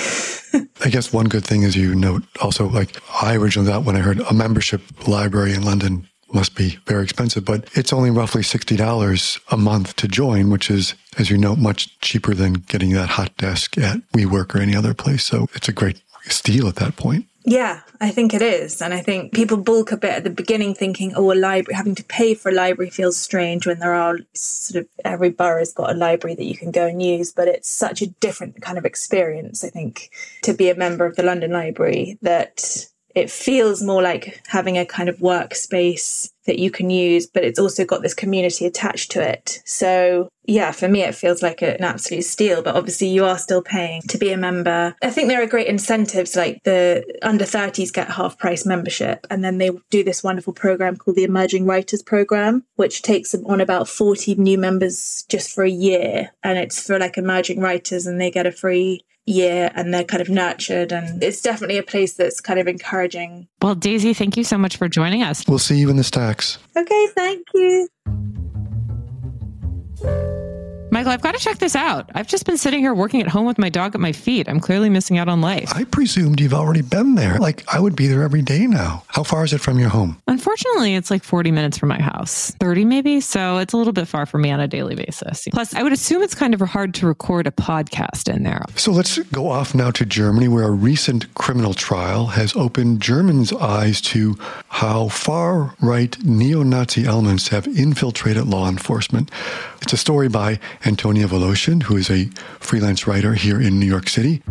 I 0.85 0.89
guess 0.89 1.11
one 1.11 1.27
good 1.27 1.43
thing 1.43 1.63
is 1.63 1.75
you 1.75 1.93
note 1.93 2.23
also, 2.41 2.69
like 2.69 2.95
I 3.21 3.35
originally 3.35 3.69
thought 3.69 3.83
when 3.83 3.97
I 3.97 3.99
heard 3.99 4.21
a 4.21 4.33
membership 4.33 5.07
library 5.07 5.53
in 5.53 5.63
London 5.63 6.07
must 6.33 6.55
be 6.55 6.77
very 6.85 7.03
expensive, 7.03 7.45
but 7.45 7.67
it's 7.73 7.93
only 7.93 8.11
roughly 8.11 8.41
$60 8.41 9.39
a 9.51 9.57
month 9.57 9.95
to 9.97 10.07
join, 10.07 10.49
which 10.49 10.69
is, 10.69 10.95
as 11.17 11.29
you 11.29 11.37
know, 11.37 11.55
much 11.55 11.99
cheaper 11.99 12.33
than 12.33 12.53
getting 12.53 12.91
that 12.93 13.09
hot 13.09 13.35
desk 13.37 13.77
at 13.77 13.99
WeWork 14.11 14.55
or 14.55 14.59
any 14.59 14.75
other 14.75 14.93
place. 14.93 15.23
So 15.23 15.47
it's 15.53 15.69
a 15.69 15.73
great 15.73 16.01
steal 16.25 16.67
at 16.67 16.75
that 16.75 16.95
point. 16.95 17.25
Yeah, 17.45 17.81
I 18.01 18.11
think 18.11 18.33
it 18.33 18.41
is. 18.41 18.81
And 18.81 18.93
I 18.93 18.99
think 18.99 19.33
people 19.33 19.57
bulk 19.57 19.91
a 19.91 19.97
bit 19.97 20.11
at 20.11 20.23
the 20.23 20.29
beginning 20.29 20.75
thinking, 20.75 21.13
oh, 21.15 21.31
a 21.31 21.33
library, 21.33 21.75
having 21.75 21.95
to 21.95 22.03
pay 22.03 22.35
for 22.35 22.49
a 22.49 22.53
library 22.53 22.91
feels 22.91 23.17
strange 23.17 23.65
when 23.65 23.79
there 23.79 23.93
are 23.93 24.19
sort 24.33 24.83
of 24.83 24.89
every 25.05 25.29
borough's 25.29 25.73
got 25.73 25.91
a 25.91 25.97
library 25.97 26.35
that 26.35 26.45
you 26.45 26.55
can 26.55 26.69
go 26.69 26.85
and 26.85 27.01
use. 27.01 27.31
But 27.31 27.47
it's 27.47 27.69
such 27.69 28.01
a 28.01 28.07
different 28.07 28.61
kind 28.61 28.77
of 28.77 28.85
experience, 28.85 29.63
I 29.63 29.69
think, 29.69 30.11
to 30.43 30.53
be 30.53 30.69
a 30.69 30.75
member 30.75 31.05
of 31.05 31.15
the 31.15 31.23
London 31.23 31.51
Library 31.51 32.19
that 32.21 32.85
it 33.15 33.31
feels 33.31 33.81
more 33.81 34.01
like 34.01 34.41
having 34.47 34.77
a 34.77 34.85
kind 34.85 35.09
of 35.09 35.17
workspace 35.17 36.29
that 36.45 36.59
you 36.59 36.71
can 36.71 36.89
use, 36.89 37.27
but 37.27 37.43
it's 37.43 37.59
also 37.59 37.85
got 37.85 38.01
this 38.01 38.15
community 38.15 38.65
attached 38.65 39.11
to 39.11 39.21
it. 39.21 39.61
So, 39.65 40.29
yeah, 40.45 40.71
for 40.71 40.87
me, 40.87 41.03
it 41.03 41.13
feels 41.13 41.43
like 41.43 41.61
an 41.61 41.83
absolute 41.83 42.23
steal, 42.23 42.63
but 42.63 42.75
obviously 42.75 43.07
you 43.07 43.23
are 43.23 43.37
still 43.37 43.61
paying 43.61 44.01
to 44.09 44.17
be 44.17 44.31
a 44.31 44.37
member. 44.37 44.95
I 45.03 45.11
think 45.11 45.27
there 45.27 45.43
are 45.43 45.47
great 45.47 45.67
incentives, 45.67 46.35
like 46.35 46.63
the 46.63 47.05
under 47.21 47.45
30s 47.45 47.93
get 47.93 48.09
half 48.09 48.37
price 48.39 48.65
membership, 48.65 49.27
and 49.29 49.43
then 49.43 49.59
they 49.59 49.69
do 49.91 50.03
this 50.03 50.23
wonderful 50.23 50.53
program 50.53 50.95
called 50.95 51.17
the 51.17 51.23
Emerging 51.23 51.65
Writers 51.65 52.01
Program, 52.01 52.63
which 52.77 53.03
takes 53.03 53.35
on 53.35 53.61
about 53.61 53.87
40 53.87 54.35
new 54.35 54.57
members 54.57 55.25
just 55.29 55.51
for 55.53 55.63
a 55.63 55.69
year. 55.69 56.31
And 56.43 56.57
it's 56.57 56.81
for 56.81 56.97
like 56.97 57.17
emerging 57.17 57.59
writers, 57.59 58.07
and 58.07 58.19
they 58.19 58.31
get 58.31 58.47
a 58.47 58.51
free 58.51 59.05
year 59.29 59.71
and 59.75 59.93
they're 59.93 60.03
kind 60.03 60.21
of 60.21 60.29
nurtured 60.29 60.91
and 60.91 61.23
it's 61.23 61.41
definitely 61.41 61.77
a 61.77 61.83
place 61.83 62.13
that's 62.13 62.41
kind 62.41 62.59
of 62.59 62.67
encouraging. 62.67 63.47
Well, 63.61 63.75
Daisy, 63.75 64.13
thank 64.13 64.35
you 64.35 64.43
so 64.43 64.57
much 64.57 64.77
for 64.77 64.89
joining 64.89 65.23
us. 65.23 65.45
We'll 65.47 65.59
see 65.59 65.77
you 65.77 65.89
in 65.89 65.97
the 65.97 66.03
stacks. 66.03 66.57
Okay, 66.75 67.07
thank 67.15 67.45
you. 67.53 67.87
Michael, 70.91 71.11
I've 71.11 71.21
got 71.21 71.35
to 71.35 71.39
check 71.39 71.59
this 71.59 71.75
out. 71.75 72.09
I've 72.15 72.27
just 72.27 72.45
been 72.45 72.57
sitting 72.57 72.79
here 72.79 72.95
working 72.95 73.21
at 73.21 73.27
home 73.27 73.45
with 73.45 73.59
my 73.59 73.69
dog 73.69 73.93
at 73.93 74.01
my 74.01 74.11
feet. 74.11 74.49
I'm 74.49 74.59
clearly 74.59 74.89
missing 74.89 75.19
out 75.19 75.27
on 75.27 75.39
life. 75.39 75.71
I 75.75 75.83
presumed 75.83 76.41
you've 76.41 76.53
already 76.53 76.81
been 76.81 77.13
there. 77.13 77.37
Like, 77.37 77.63
I 77.71 77.79
would 77.79 77.95
be 77.95 78.07
there 78.07 78.23
every 78.23 78.41
day 78.41 78.65
now. 78.65 79.03
How 79.07 79.21
far 79.21 79.43
is 79.43 79.53
it 79.53 79.61
from 79.61 79.77
your 79.77 79.89
home? 79.89 80.19
Unfortunately, 80.27 80.95
it's 80.95 81.11
like 81.11 81.23
40 81.23 81.51
minutes 81.51 81.77
from 81.77 81.89
my 81.89 82.01
house, 82.01 82.51
30 82.59 82.85
maybe. 82.85 83.21
So 83.21 83.57
it's 83.59 83.73
a 83.73 83.77
little 83.77 83.93
bit 83.93 84.07
far 84.07 84.25
for 84.25 84.39
me 84.39 84.49
on 84.49 84.59
a 84.59 84.67
daily 84.67 84.95
basis. 84.95 85.47
Plus, 85.51 85.75
I 85.75 85.83
would 85.83 85.93
assume 85.93 86.23
it's 86.23 86.35
kind 86.35 86.55
of 86.55 86.61
hard 86.61 86.95
to 86.95 87.05
record 87.05 87.45
a 87.45 87.51
podcast 87.51 88.33
in 88.33 88.43
there. 88.43 88.65
So 88.75 88.91
let's 88.91 89.19
go 89.19 89.49
off 89.49 89.75
now 89.75 89.91
to 89.91 90.05
Germany, 90.05 90.47
where 90.47 90.65
a 90.65 90.71
recent 90.71 91.31
criminal 91.35 91.75
trial 91.75 92.27
has 92.27 92.55
opened 92.55 93.01
Germans' 93.01 93.53
eyes 93.53 94.01
to 94.01 94.37
how 94.69 95.09
far 95.09 95.75
right 95.81 96.17
neo 96.23 96.63
Nazi 96.63 97.05
elements 97.05 97.49
have 97.49 97.67
infiltrated 97.67 98.47
law 98.47 98.67
enforcement. 98.67 99.29
It's 99.81 99.93
a 99.93 99.97
story 99.97 100.27
by 100.27 100.59
Antonia 100.85 101.27
Woloshyn, 101.27 101.83
who 101.83 101.97
is 101.97 102.09
a 102.09 102.25
freelance 102.59 103.07
writer 103.07 103.33
here 103.33 103.61
in 103.61 103.79
New 103.79 103.85
York 103.85 104.09
City. 104.09 104.41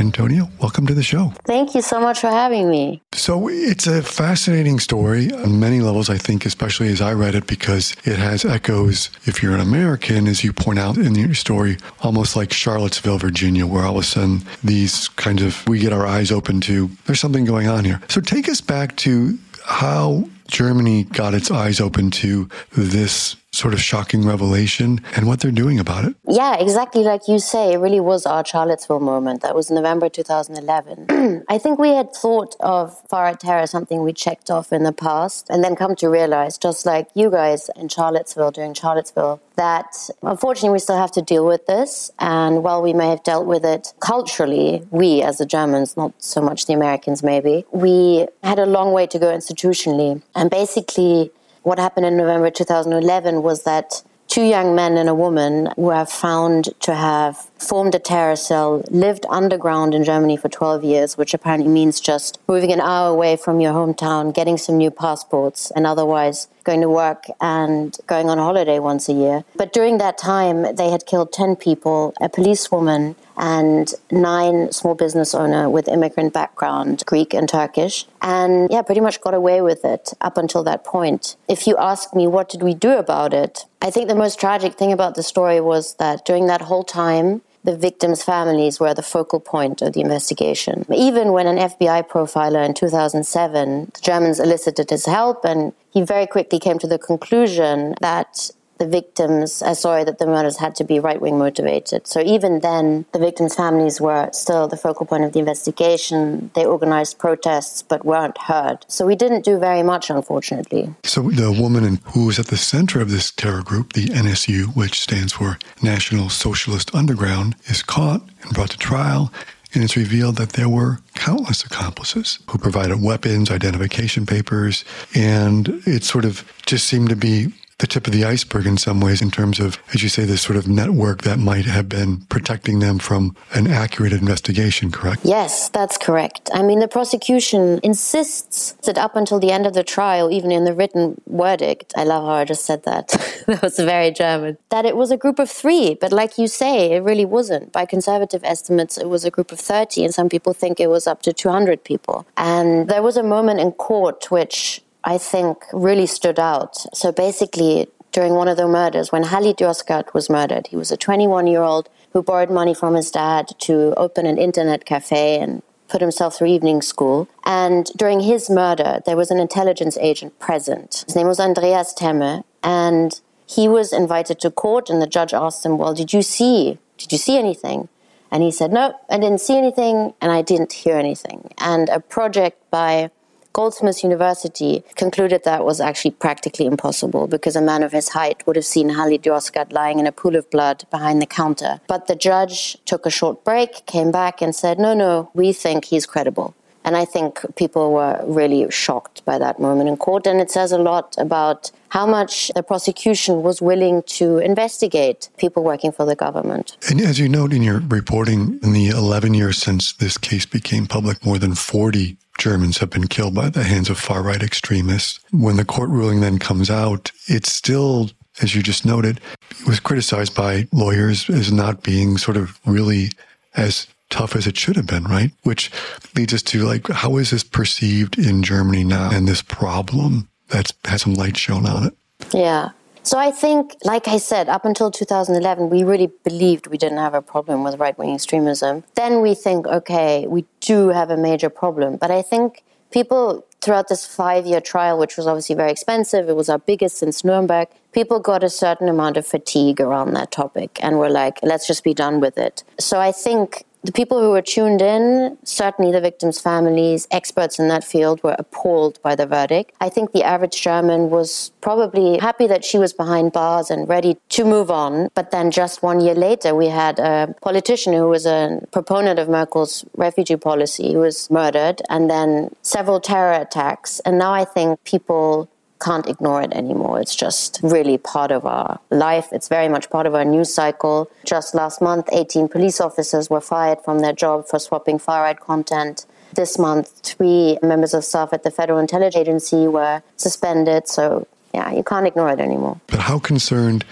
Antonia, 0.00 0.48
welcome 0.60 0.86
to 0.86 0.94
the 0.94 1.02
show. 1.02 1.32
Thank 1.44 1.74
you 1.74 1.82
so 1.82 2.00
much 2.00 2.20
for 2.20 2.28
having 2.28 2.70
me. 2.70 3.02
So, 3.12 3.48
it's 3.48 3.86
a 3.86 4.02
fascinating 4.02 4.78
story 4.78 5.32
on 5.32 5.58
many 5.58 5.80
levels, 5.80 6.08
I 6.08 6.18
think, 6.18 6.46
especially 6.46 6.88
as 6.88 7.00
I 7.00 7.14
read 7.14 7.34
it, 7.34 7.46
because 7.46 7.96
it 8.04 8.16
has 8.16 8.44
echoes, 8.44 9.10
if 9.24 9.42
you're 9.42 9.54
an 9.54 9.60
American, 9.60 10.28
as 10.28 10.44
you 10.44 10.52
point 10.52 10.78
out 10.78 10.98
in 10.98 11.14
your 11.14 11.34
story, 11.34 11.78
almost 12.00 12.36
like 12.36 12.52
Charlottesville, 12.52 13.18
Virginia, 13.18 13.66
where 13.66 13.84
all 13.84 13.96
of 13.96 14.04
a 14.04 14.06
sudden 14.06 14.42
these 14.62 15.08
kinds 15.08 15.42
of, 15.42 15.66
we 15.66 15.80
get 15.80 15.92
our 15.92 16.06
eyes 16.06 16.30
open 16.30 16.60
to, 16.62 16.90
there's 17.06 17.20
something 17.20 17.44
going 17.44 17.66
on 17.66 17.84
here. 17.84 18.00
So, 18.08 18.20
take 18.20 18.48
us 18.48 18.60
back 18.60 18.96
to 18.98 19.36
how 19.68 20.26
Germany 20.48 21.04
got 21.04 21.34
its 21.34 21.50
eyes 21.50 21.78
open 21.78 22.10
to 22.10 22.48
this 22.72 23.36
sort 23.58 23.74
of 23.74 23.80
shocking 23.80 24.24
revelation 24.24 25.00
and 25.16 25.26
what 25.26 25.40
they're 25.40 25.50
doing 25.50 25.78
about 25.78 26.04
it. 26.04 26.14
Yeah, 26.28 26.56
exactly 26.56 27.02
like 27.02 27.22
you 27.26 27.38
say, 27.38 27.72
it 27.72 27.78
really 27.78 28.00
was 28.00 28.24
our 28.24 28.44
Charlottesville 28.44 29.00
moment. 29.00 29.42
That 29.42 29.54
was 29.54 29.70
November 29.70 30.08
2011. 30.08 31.44
I 31.48 31.58
think 31.58 31.78
we 31.78 31.90
had 31.90 32.14
thought 32.14 32.54
of 32.60 32.96
far 33.08 33.24
right 33.24 33.38
terror 33.38 33.66
something 33.66 34.02
we 34.02 34.12
checked 34.12 34.50
off 34.50 34.72
in 34.72 34.84
the 34.84 34.92
past 34.92 35.50
and 35.50 35.64
then 35.64 35.74
come 35.74 35.96
to 35.96 36.08
realize, 36.08 36.56
just 36.56 36.86
like 36.86 37.08
you 37.14 37.30
guys 37.30 37.68
in 37.76 37.88
Charlottesville 37.88 38.52
during 38.52 38.74
Charlottesville, 38.74 39.40
that 39.56 40.08
unfortunately 40.22 40.70
we 40.70 40.78
still 40.78 40.96
have 40.96 41.12
to 41.12 41.22
deal 41.22 41.44
with 41.44 41.66
this. 41.66 42.10
And 42.18 42.62
while 42.62 42.80
we 42.80 42.92
may 42.92 43.10
have 43.10 43.24
dealt 43.24 43.46
with 43.46 43.64
it 43.64 43.92
culturally, 44.00 44.86
we 44.90 45.22
as 45.22 45.38
the 45.38 45.46
Germans, 45.46 45.96
not 45.96 46.12
so 46.22 46.40
much 46.40 46.66
the 46.66 46.74
Americans 46.74 47.22
maybe, 47.22 47.64
we 47.72 48.28
had 48.42 48.58
a 48.58 48.66
long 48.66 48.92
way 48.92 49.06
to 49.08 49.18
go 49.18 49.26
institutionally. 49.26 50.22
And 50.34 50.48
basically, 50.48 51.32
what 51.62 51.78
happened 51.78 52.06
in 52.06 52.16
November 52.16 52.50
2011 52.50 53.42
was 53.42 53.64
that 53.64 54.02
two 54.28 54.42
young 54.42 54.74
men 54.74 54.96
and 54.96 55.08
a 55.08 55.14
woman 55.14 55.68
were 55.76 56.04
found 56.04 56.68
to 56.80 56.94
have 56.94 57.36
formed 57.58 57.94
a 57.94 57.98
terror 57.98 58.36
cell, 58.36 58.84
lived 58.90 59.24
underground 59.28 59.94
in 59.94 60.04
Germany 60.04 60.36
for 60.36 60.48
12 60.48 60.84
years, 60.84 61.16
which 61.16 61.34
apparently 61.34 61.68
means 61.68 61.98
just 62.00 62.38
moving 62.46 62.70
an 62.70 62.80
hour 62.80 63.10
away 63.10 63.36
from 63.36 63.60
your 63.60 63.72
hometown, 63.72 64.34
getting 64.34 64.58
some 64.58 64.76
new 64.76 64.90
passports, 64.90 65.70
and 65.72 65.86
otherwise 65.86 66.48
going 66.68 66.82
to 66.82 66.90
work 67.06 67.24
and 67.40 67.96
going 68.06 68.28
on 68.28 68.36
holiday 68.36 68.78
once 68.78 69.08
a 69.08 69.14
year. 69.14 69.42
But 69.56 69.72
during 69.72 69.96
that 69.98 70.18
time, 70.18 70.74
they 70.76 70.90
had 70.90 71.06
killed 71.06 71.32
10 71.32 71.56
people, 71.56 72.12
a 72.20 72.28
policewoman, 72.28 73.16
and 73.38 73.94
nine 74.10 74.70
small 74.72 74.94
business 74.94 75.34
owner 75.34 75.70
with 75.70 75.88
immigrant 75.88 76.34
background, 76.34 77.04
Greek 77.06 77.32
and 77.32 77.48
Turkish. 77.48 78.06
And 78.20 78.68
yeah, 78.70 78.82
pretty 78.82 79.00
much 79.00 79.20
got 79.22 79.32
away 79.32 79.62
with 79.62 79.82
it 79.84 80.12
up 80.20 80.36
until 80.36 80.62
that 80.64 80.84
point. 80.84 81.36
If 81.48 81.66
you 81.66 81.74
ask 81.78 82.14
me 82.14 82.26
what 82.26 82.50
did 82.50 82.62
we 82.62 82.74
do 82.74 82.98
about 82.98 83.32
it, 83.32 83.64
I 83.80 83.90
think 83.90 84.08
the 84.08 84.14
most 84.24 84.38
tragic 84.38 84.74
thing 84.74 84.92
about 84.92 85.14
the 85.14 85.22
story 85.22 85.60
was 85.60 85.94
that 85.94 86.26
during 86.26 86.48
that 86.48 86.62
whole 86.62 86.84
time, 86.84 87.40
the 87.64 87.76
victims' 87.76 88.22
families 88.22 88.80
were 88.80 88.94
the 88.94 89.02
focal 89.02 89.40
point 89.40 89.82
of 89.82 89.92
the 89.92 90.00
investigation. 90.00 90.86
Even 90.92 91.32
when 91.32 91.46
an 91.46 91.56
FBI 91.56 92.08
profiler 92.08 92.64
in 92.64 92.74
2007, 92.74 93.90
the 93.94 94.00
Germans 94.00 94.40
elicited 94.40 94.90
his 94.90 95.06
help, 95.06 95.44
and 95.44 95.72
he 95.90 96.02
very 96.02 96.26
quickly 96.26 96.58
came 96.58 96.78
to 96.78 96.86
the 96.86 96.98
conclusion 96.98 97.94
that 98.00 98.50
the 98.78 98.86
victims, 98.86 99.62
uh, 99.62 99.74
sorry, 99.74 100.04
that 100.04 100.18
the 100.18 100.26
murders 100.26 100.56
had 100.56 100.74
to 100.76 100.84
be 100.84 100.98
right 101.00 101.20
wing 101.20 101.38
motivated. 101.38 102.06
So 102.06 102.20
even 102.20 102.60
then, 102.60 103.06
the 103.12 103.18
victims' 103.18 103.54
families 103.54 104.00
were 104.00 104.30
still 104.32 104.68
the 104.68 104.76
focal 104.76 105.06
point 105.06 105.24
of 105.24 105.32
the 105.32 105.40
investigation. 105.40 106.50
They 106.54 106.64
organized 106.64 107.18
protests 107.18 107.82
but 107.82 108.04
weren't 108.04 108.38
heard. 108.38 108.84
So 108.88 109.06
we 109.06 109.16
didn't 109.16 109.44
do 109.44 109.58
very 109.58 109.82
much, 109.82 110.10
unfortunately. 110.10 110.94
So 111.04 111.22
the 111.22 111.52
woman 111.52 112.00
who 112.04 112.26
was 112.26 112.38
at 112.38 112.46
the 112.46 112.56
center 112.56 113.00
of 113.00 113.10
this 113.10 113.30
terror 113.30 113.62
group, 113.62 113.92
the 113.92 114.06
NSU, 114.06 114.74
which 114.76 115.00
stands 115.00 115.32
for 115.32 115.58
National 115.82 116.28
Socialist 116.28 116.94
Underground, 116.94 117.56
is 117.66 117.82
caught 117.82 118.22
and 118.42 118.54
brought 118.54 118.70
to 118.70 118.78
trial. 118.78 119.32
And 119.74 119.84
it's 119.84 119.96
revealed 119.96 120.36
that 120.36 120.50
there 120.50 120.68
were 120.68 121.00
countless 121.14 121.62
accomplices 121.62 122.38
who 122.48 122.56
provided 122.56 123.02
weapons, 123.02 123.50
identification 123.50 124.24
papers, 124.24 124.84
and 125.14 125.82
it 125.86 126.04
sort 126.04 126.24
of 126.24 126.50
just 126.64 126.86
seemed 126.86 127.10
to 127.10 127.16
be 127.16 127.52
the 127.78 127.86
tip 127.86 128.06
of 128.08 128.12
the 128.12 128.24
iceberg 128.24 128.66
in 128.66 128.76
some 128.76 129.00
ways 129.00 129.22
in 129.22 129.30
terms 129.30 129.60
of, 129.60 129.78
as 129.94 130.02
you 130.02 130.08
say, 130.08 130.24
this 130.24 130.42
sort 130.42 130.56
of 130.56 130.66
network 130.66 131.22
that 131.22 131.38
might 131.38 131.64
have 131.64 131.88
been 131.88 132.18
protecting 132.22 132.80
them 132.80 132.98
from 132.98 133.36
an 133.54 133.68
accurate 133.68 134.12
investigation, 134.12 134.90
correct? 134.90 135.20
Yes, 135.24 135.68
that's 135.68 135.96
correct. 135.96 136.50
I 136.52 136.62
mean, 136.62 136.80
the 136.80 136.88
prosecution 136.88 137.78
insists 137.84 138.72
that 138.82 138.98
up 138.98 139.14
until 139.14 139.38
the 139.38 139.52
end 139.52 139.64
of 139.64 139.74
the 139.74 139.84
trial, 139.84 140.30
even 140.32 140.50
in 140.50 140.64
the 140.64 140.74
written 140.74 141.20
verdict, 141.28 141.92
I 141.96 142.02
love 142.02 142.24
how 142.24 142.32
I 142.32 142.44
just 142.44 142.64
said 142.64 142.82
that. 142.82 143.08
that 143.46 143.62
was 143.62 143.76
very 143.76 144.10
German, 144.10 144.58
that 144.70 144.84
it 144.84 144.96
was 144.96 145.12
a 145.12 145.16
group 145.16 145.38
of 145.38 145.48
three. 145.48 145.94
But 145.94 146.12
like 146.12 146.36
you 146.36 146.48
say, 146.48 146.92
it 146.92 147.02
really 147.04 147.24
wasn't. 147.24 147.70
By 147.72 147.86
conservative 147.86 148.42
estimates, 148.42 148.98
it 148.98 149.08
was 149.08 149.24
a 149.24 149.30
group 149.30 149.52
of 149.52 149.60
30, 149.60 150.04
and 150.04 150.12
some 150.12 150.28
people 150.28 150.52
think 150.52 150.80
it 150.80 150.88
was 150.88 151.06
up 151.06 151.22
to 151.22 151.32
200 151.32 151.84
people. 151.84 152.26
And 152.36 152.88
there 152.88 153.02
was 153.02 153.16
a 153.16 153.22
moment 153.22 153.60
in 153.60 153.70
court 153.70 154.32
which 154.32 154.82
I 155.04 155.18
think 155.18 155.64
really 155.72 156.06
stood 156.06 156.38
out. 156.38 156.76
So 156.94 157.12
basically, 157.12 157.86
during 158.12 158.34
one 158.34 158.48
of 158.48 158.56
the 158.56 158.66
murders, 158.66 159.12
when 159.12 159.24
Halit 159.24 159.58
Yozgat 159.58 160.14
was 160.14 160.28
murdered, 160.30 160.66
he 160.68 160.76
was 160.76 160.90
a 160.90 160.96
21 160.96 161.46
year 161.46 161.62
old 161.62 161.88
who 162.12 162.22
borrowed 162.22 162.50
money 162.50 162.74
from 162.74 162.94
his 162.94 163.10
dad 163.10 163.48
to 163.60 163.94
open 163.96 164.26
an 164.26 164.38
internet 164.38 164.84
cafe 164.84 165.38
and 165.38 165.62
put 165.88 166.00
himself 166.00 166.36
through 166.36 166.48
evening 166.48 166.82
school. 166.82 167.28
And 167.44 167.86
during 167.96 168.20
his 168.20 168.50
murder, 168.50 169.00
there 169.06 169.16
was 169.16 169.30
an 169.30 169.38
intelligence 169.38 169.96
agent 170.00 170.38
present. 170.38 171.04
His 171.06 171.16
name 171.16 171.26
was 171.26 171.40
Andreas 171.40 171.94
Temme, 171.94 172.44
and 172.62 173.20
he 173.46 173.68
was 173.68 173.92
invited 173.92 174.40
to 174.40 174.50
court. 174.50 174.90
And 174.90 175.00
the 175.00 175.06
judge 175.06 175.32
asked 175.32 175.64
him, 175.64 175.78
"Well, 175.78 175.94
did 175.94 176.12
you 176.12 176.22
see? 176.22 176.78
Did 176.98 177.12
you 177.12 177.18
see 177.18 177.38
anything?" 177.38 177.88
And 178.30 178.42
he 178.42 178.50
said, 178.50 178.72
"No, 178.72 178.94
I 179.08 179.18
didn't 179.18 179.40
see 179.40 179.56
anything, 179.56 180.12
and 180.20 180.30
I 180.30 180.42
didn't 180.42 180.72
hear 180.72 180.96
anything." 180.98 181.50
And 181.58 181.88
a 181.88 182.00
project 182.00 182.58
by 182.70 183.10
Goldsmiths 183.58 184.04
University 184.04 184.84
concluded 184.94 185.42
that 185.42 185.64
was 185.64 185.80
actually 185.80 186.12
practically 186.12 186.64
impossible 186.64 187.26
because 187.26 187.56
a 187.56 187.60
man 187.60 187.82
of 187.82 187.90
his 187.90 188.10
height 188.10 188.46
would 188.46 188.54
have 188.54 188.64
seen 188.64 188.90
Halit 188.90 189.22
Yozgat 189.22 189.72
lying 189.72 189.98
in 189.98 190.06
a 190.06 190.12
pool 190.12 190.36
of 190.36 190.48
blood 190.48 190.84
behind 190.92 191.20
the 191.20 191.26
counter. 191.26 191.80
But 191.88 192.06
the 192.06 192.14
judge 192.14 192.76
took 192.84 193.04
a 193.04 193.10
short 193.10 193.42
break, 193.42 193.84
came 193.86 194.12
back, 194.12 194.40
and 194.40 194.54
said, 194.54 194.78
No, 194.78 194.94
no, 194.94 195.32
we 195.34 195.52
think 195.52 195.86
he's 195.86 196.06
credible. 196.06 196.54
And 196.84 196.96
I 196.96 197.04
think 197.04 197.40
people 197.56 197.92
were 197.92 198.24
really 198.28 198.70
shocked 198.70 199.24
by 199.24 199.38
that 199.38 199.58
moment 199.58 199.88
in 199.88 199.96
court. 199.96 200.28
And 200.28 200.40
it 200.40 200.52
says 200.52 200.70
a 200.70 200.78
lot 200.78 201.16
about 201.18 201.72
how 201.88 202.06
much 202.06 202.52
the 202.54 202.62
prosecution 202.62 203.42
was 203.42 203.60
willing 203.60 204.04
to 204.18 204.38
investigate 204.38 205.30
people 205.36 205.64
working 205.64 205.90
for 205.90 206.06
the 206.06 206.14
government. 206.14 206.76
And 206.88 207.00
as 207.00 207.18
you 207.18 207.28
note 207.28 207.52
in 207.52 207.64
your 207.64 207.80
reporting, 207.80 208.60
in 208.62 208.72
the 208.72 208.90
11 208.90 209.34
years 209.34 209.58
since 209.58 209.92
this 209.94 210.16
case 210.16 210.46
became 210.46 210.86
public, 210.86 211.26
more 211.26 211.38
than 211.38 211.56
40 211.56 212.16
Germans 212.38 212.78
have 212.78 212.90
been 212.90 213.08
killed 213.08 213.34
by 213.34 213.50
the 213.50 213.64
hands 213.64 213.90
of 213.90 213.98
far 213.98 214.22
right 214.22 214.42
extremists. 214.42 215.20
When 215.32 215.56
the 215.56 215.64
court 215.64 215.90
ruling 215.90 216.20
then 216.20 216.38
comes 216.38 216.70
out, 216.70 217.12
it's 217.26 217.52
still, 217.52 218.10
as 218.40 218.54
you 218.54 218.62
just 218.62 218.86
noted, 218.86 219.20
was 219.66 219.80
criticized 219.80 220.34
by 220.34 220.68
lawyers 220.72 221.28
as 221.28 221.52
not 221.52 221.82
being 221.82 222.16
sort 222.16 222.36
of 222.36 222.58
really 222.64 223.10
as 223.56 223.88
tough 224.10 224.36
as 224.36 224.46
it 224.46 224.56
should 224.56 224.76
have 224.76 224.86
been, 224.86 225.04
right? 225.04 225.32
Which 225.42 225.70
leads 226.16 226.32
us 226.32 226.42
to 226.44 226.64
like, 226.64 226.88
how 226.88 227.16
is 227.16 227.30
this 227.30 227.44
perceived 227.44 228.18
in 228.18 228.42
Germany 228.42 228.84
now 228.84 229.10
and 229.10 229.28
this 229.28 229.42
problem 229.42 230.28
that's 230.48 230.72
has 230.86 231.02
some 231.02 231.14
light 231.14 231.36
shown 231.36 231.66
on 231.66 231.88
it? 231.88 231.94
Yeah. 232.32 232.70
So 233.08 233.18
I 233.18 233.30
think, 233.30 233.74
like 233.84 234.06
I 234.06 234.18
said, 234.18 234.50
up 234.50 234.66
until 234.66 234.90
2011, 234.90 235.70
we 235.70 235.82
really 235.82 236.10
believed 236.24 236.66
we 236.66 236.76
didn't 236.76 236.98
have 236.98 237.14
a 237.14 237.22
problem 237.22 237.64
with 237.64 237.78
right 237.78 237.96
wing 237.96 238.14
extremism. 238.14 238.84
Then 238.96 239.22
we 239.22 239.34
think, 239.34 239.66
okay, 239.66 240.26
we 240.26 240.44
do 240.68 240.90
have 240.90 241.08
a 241.10 241.16
major 241.16 241.48
problem. 241.48 241.96
But 241.96 242.10
I 242.10 242.20
think 242.20 242.62
people 242.90 243.46
throughout 243.62 243.88
this 243.88 244.04
five 244.06 244.46
year 244.46 244.60
trial, 244.60 244.98
which 244.98 245.16
was 245.16 245.26
obviously 245.26 245.54
very 245.54 245.70
expensive, 245.70 246.28
it 246.28 246.36
was 246.36 246.50
our 246.50 246.58
biggest 246.58 246.98
since 246.98 247.24
Nuremberg, 247.24 247.68
people 247.92 248.20
got 248.20 248.44
a 248.44 248.50
certain 248.50 248.88
amount 248.88 249.16
of 249.16 249.26
fatigue 249.26 249.80
around 249.80 250.12
that 250.12 250.30
topic 250.30 250.78
and 250.82 250.98
were 250.98 251.08
like, 251.08 251.38
let's 251.42 251.66
just 251.66 251.82
be 251.82 251.94
done 251.94 252.20
with 252.20 252.36
it. 252.36 252.64
So 252.78 253.00
I 253.00 253.12
think 253.12 253.64
the 253.84 253.92
people 253.92 254.20
who 254.20 254.30
were 254.30 254.42
tuned 254.42 254.82
in, 254.82 255.38
certainly 255.44 255.92
the 255.92 256.00
victims' 256.00 256.40
families, 256.40 257.06
experts 257.10 257.58
in 257.58 257.68
that 257.68 257.84
field, 257.84 258.22
were 258.22 258.36
appalled 258.38 259.00
by 259.02 259.14
the 259.14 259.26
verdict. 259.26 259.72
I 259.80 259.88
think 259.88 260.12
the 260.12 260.24
average 260.24 260.60
German 260.60 261.10
was 261.10 261.52
probably 261.60 262.18
happy 262.18 262.46
that 262.48 262.64
she 262.64 262.78
was 262.78 262.92
behind 262.92 263.32
bars 263.32 263.70
and 263.70 263.88
ready 263.88 264.16
to 264.30 264.44
move 264.44 264.70
on. 264.70 265.10
But 265.14 265.30
then 265.30 265.50
just 265.50 265.82
one 265.82 266.00
year 266.00 266.14
later, 266.14 266.54
we 266.54 266.66
had 266.66 266.98
a 266.98 267.34
politician 267.40 267.92
who 267.92 268.08
was 268.08 268.26
a 268.26 268.60
proponent 268.72 269.18
of 269.18 269.28
Merkel's 269.28 269.84
refugee 269.96 270.36
policy 270.36 270.92
who 270.92 271.00
was 271.00 271.30
murdered, 271.30 271.80
and 271.88 272.10
then 272.10 272.54
several 272.62 273.00
terror 273.00 273.32
attacks. 273.32 274.00
And 274.00 274.18
now 274.18 274.32
I 274.32 274.44
think 274.44 274.82
people 274.84 275.48
can't 275.80 276.08
ignore 276.08 276.42
it 276.42 276.52
anymore. 276.52 277.00
It's 277.00 277.14
just 277.14 277.60
really 277.62 277.98
part 277.98 278.30
of 278.30 278.44
our 278.44 278.80
life. 278.90 279.28
It's 279.32 279.48
very 279.48 279.68
much 279.68 279.90
part 279.90 280.06
of 280.06 280.14
our 280.14 280.24
news 280.24 280.52
cycle. 280.52 281.10
Just 281.24 281.54
last 281.54 281.80
month, 281.80 282.08
18 282.12 282.48
police 282.48 282.80
officers 282.80 283.30
were 283.30 283.40
fired 283.40 283.78
from 283.84 284.00
their 284.00 284.12
job 284.12 284.46
for 284.46 284.58
swapping 284.58 284.98
far 284.98 285.22
right 285.22 285.38
content. 285.38 286.06
This 286.34 286.58
month, 286.58 287.00
three 287.02 287.58
members 287.62 287.94
of 287.94 288.04
staff 288.04 288.32
at 288.32 288.42
the 288.42 288.50
Federal 288.50 288.78
Intelligence 288.78 289.16
Agency 289.16 289.66
were 289.66 290.02
suspended. 290.16 290.88
So, 290.88 291.26
yeah, 291.54 291.72
you 291.72 291.82
can't 291.82 292.06
ignore 292.06 292.30
it 292.30 292.40
anymore. 292.40 292.80
But 292.86 293.00
how 293.00 293.18
concerned 293.18 293.84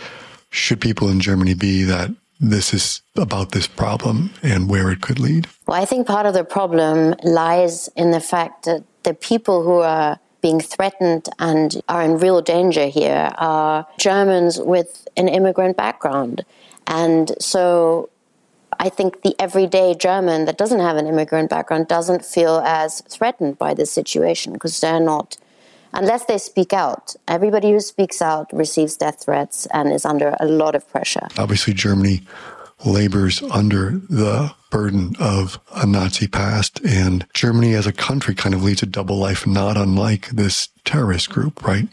should 0.51 0.81
people 0.81 1.09
in 1.09 1.21
Germany 1.21 1.55
be 1.55 1.85
that 1.85 2.11
this 2.39 2.75
is 2.75 3.01
about 3.17 3.53
this 3.53 3.67
problem 3.67 4.31
and 4.43 4.69
where 4.69 4.91
it 4.91 5.01
could 5.01 5.19
lead? 5.19 5.49
Well, 5.67 5.81
I 5.81 5.87
think 5.87 6.07
part 6.07 6.27
of 6.27 6.35
the 6.35 6.45
problem 6.45 7.15
lies 7.23 7.89
in 7.97 8.11
the 8.11 8.21
fact 8.21 8.67
that 8.67 8.85
the 9.05 9.15
people 9.15 9.63
who 9.63 9.79
are 9.81 10.19
being 10.47 10.61
threatened 10.61 11.29
and 11.41 11.83
are 11.89 12.05
in 12.05 12.19
real 12.19 12.41
danger 12.41 12.87
here 12.87 13.33
are 13.37 13.85
Germans 13.99 14.61
with 14.61 15.09
an 15.17 15.27
immigrant 15.27 15.77
background. 15.77 16.45
And 16.87 17.33
so 17.41 18.11
I 18.79 18.89
think 18.89 19.23
the 19.23 19.35
everyday 19.41 19.97
German 20.09 20.45
that 20.45 20.57
doesn't 20.57 20.79
have 20.79 20.97
an 20.99 21.09
immigrant 21.09 21.51
background 21.51 21.89
doesn't 21.89 22.25
feel 22.25 22.59
as 22.65 23.01
threatened 23.17 23.59
by 23.59 23.75
this 23.75 23.91
situation 23.91 24.53
because 24.53 24.81
they're 24.81 25.01
not, 25.01 25.37
unless 25.93 26.27
they 26.27 26.39
speak 26.39 26.73
out. 26.73 27.17
Everybody 27.27 27.73
who 27.73 27.81
speaks 27.81 28.23
out 28.23 28.47
receives 28.53 28.97
death 28.97 29.25
threats 29.25 29.67
and 29.73 29.93
is 29.93 30.05
under 30.05 30.37
a 30.39 30.47
lot 30.47 30.77
of 30.77 30.89
pressure. 30.89 31.27
Obviously, 31.37 31.75
Germany 31.75 32.21
labors 32.87 33.43
under 33.43 34.01
the 34.09 34.55
burden 34.71 35.15
of 35.19 35.59
a 35.75 35.87
Nazi 35.87 36.27
past. 36.27 36.81
And 36.85 37.27
Germany 37.35 37.75
as 37.75 37.87
a 37.87 37.93
country 37.93 38.35
kind 38.35 38.55
of 38.55 38.63
leads 38.63 38.83
a 38.83 38.87
double 38.87 39.17
life, 39.17 39.47
not 39.47 39.77
unlike 39.77 40.29
this 40.31 40.69
terrorist 40.85 41.31
group, 41.31 41.65
right? 41.65 41.89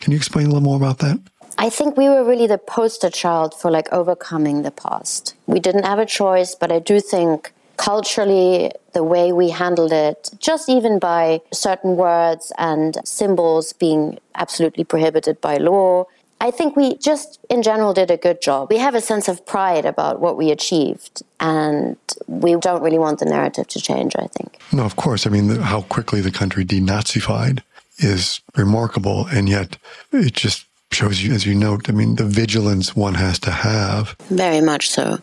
Can 0.00 0.12
you 0.12 0.16
explain 0.16 0.46
a 0.46 0.48
little 0.48 0.62
more 0.62 0.76
about 0.76 0.98
that? 0.98 1.20
I 1.58 1.70
think 1.70 1.96
we 1.96 2.08
were 2.08 2.24
really 2.24 2.46
the 2.46 2.58
poster 2.58 3.10
child 3.10 3.52
for 3.52 3.70
like 3.70 3.92
overcoming 3.92 4.62
the 4.62 4.70
past. 4.70 5.34
We 5.46 5.58
didn't 5.58 5.84
have 5.84 5.98
a 5.98 6.06
choice, 6.06 6.54
but 6.54 6.70
I 6.70 6.78
do 6.78 7.00
think 7.00 7.52
culturally 7.76 8.70
the 8.92 9.02
way 9.02 9.32
we 9.32 9.50
handled 9.50 9.92
it, 9.92 10.30
just 10.38 10.68
even 10.68 10.98
by 10.98 11.40
certain 11.52 11.96
words 11.96 12.52
and 12.58 12.98
symbols 13.04 13.72
being 13.72 14.18
absolutely 14.34 14.84
prohibited 14.84 15.40
by 15.40 15.56
law, 15.56 16.04
I 16.40 16.50
think 16.50 16.76
we 16.76 16.96
just 16.96 17.40
in 17.50 17.62
general 17.62 17.92
did 17.92 18.10
a 18.10 18.16
good 18.16 18.40
job. 18.40 18.70
We 18.70 18.78
have 18.78 18.94
a 18.94 19.00
sense 19.00 19.28
of 19.28 19.44
pride 19.44 19.84
about 19.84 20.20
what 20.20 20.36
we 20.36 20.50
achieved, 20.50 21.22
and 21.40 21.96
we 22.26 22.54
don't 22.56 22.82
really 22.82 22.98
want 22.98 23.18
the 23.18 23.26
narrative 23.26 23.66
to 23.68 23.80
change, 23.80 24.14
I 24.16 24.26
think. 24.28 24.58
No, 24.72 24.84
of 24.84 24.96
course. 24.96 25.26
I 25.26 25.30
mean, 25.30 25.48
the, 25.48 25.62
how 25.62 25.82
quickly 25.82 26.20
the 26.20 26.30
country 26.30 26.64
denazified 26.64 27.62
is 27.98 28.40
remarkable. 28.56 29.26
And 29.26 29.48
yet 29.48 29.76
it 30.12 30.34
just 30.34 30.66
shows 30.92 31.22
you, 31.22 31.34
as 31.34 31.44
you 31.46 31.54
note, 31.54 31.88
I 31.88 31.92
mean, 31.92 32.16
the 32.16 32.24
vigilance 32.24 32.96
one 32.96 33.14
has 33.14 33.38
to 33.40 33.50
have. 33.50 34.16
Very 34.30 34.60
much 34.60 34.88
so. 34.88 35.18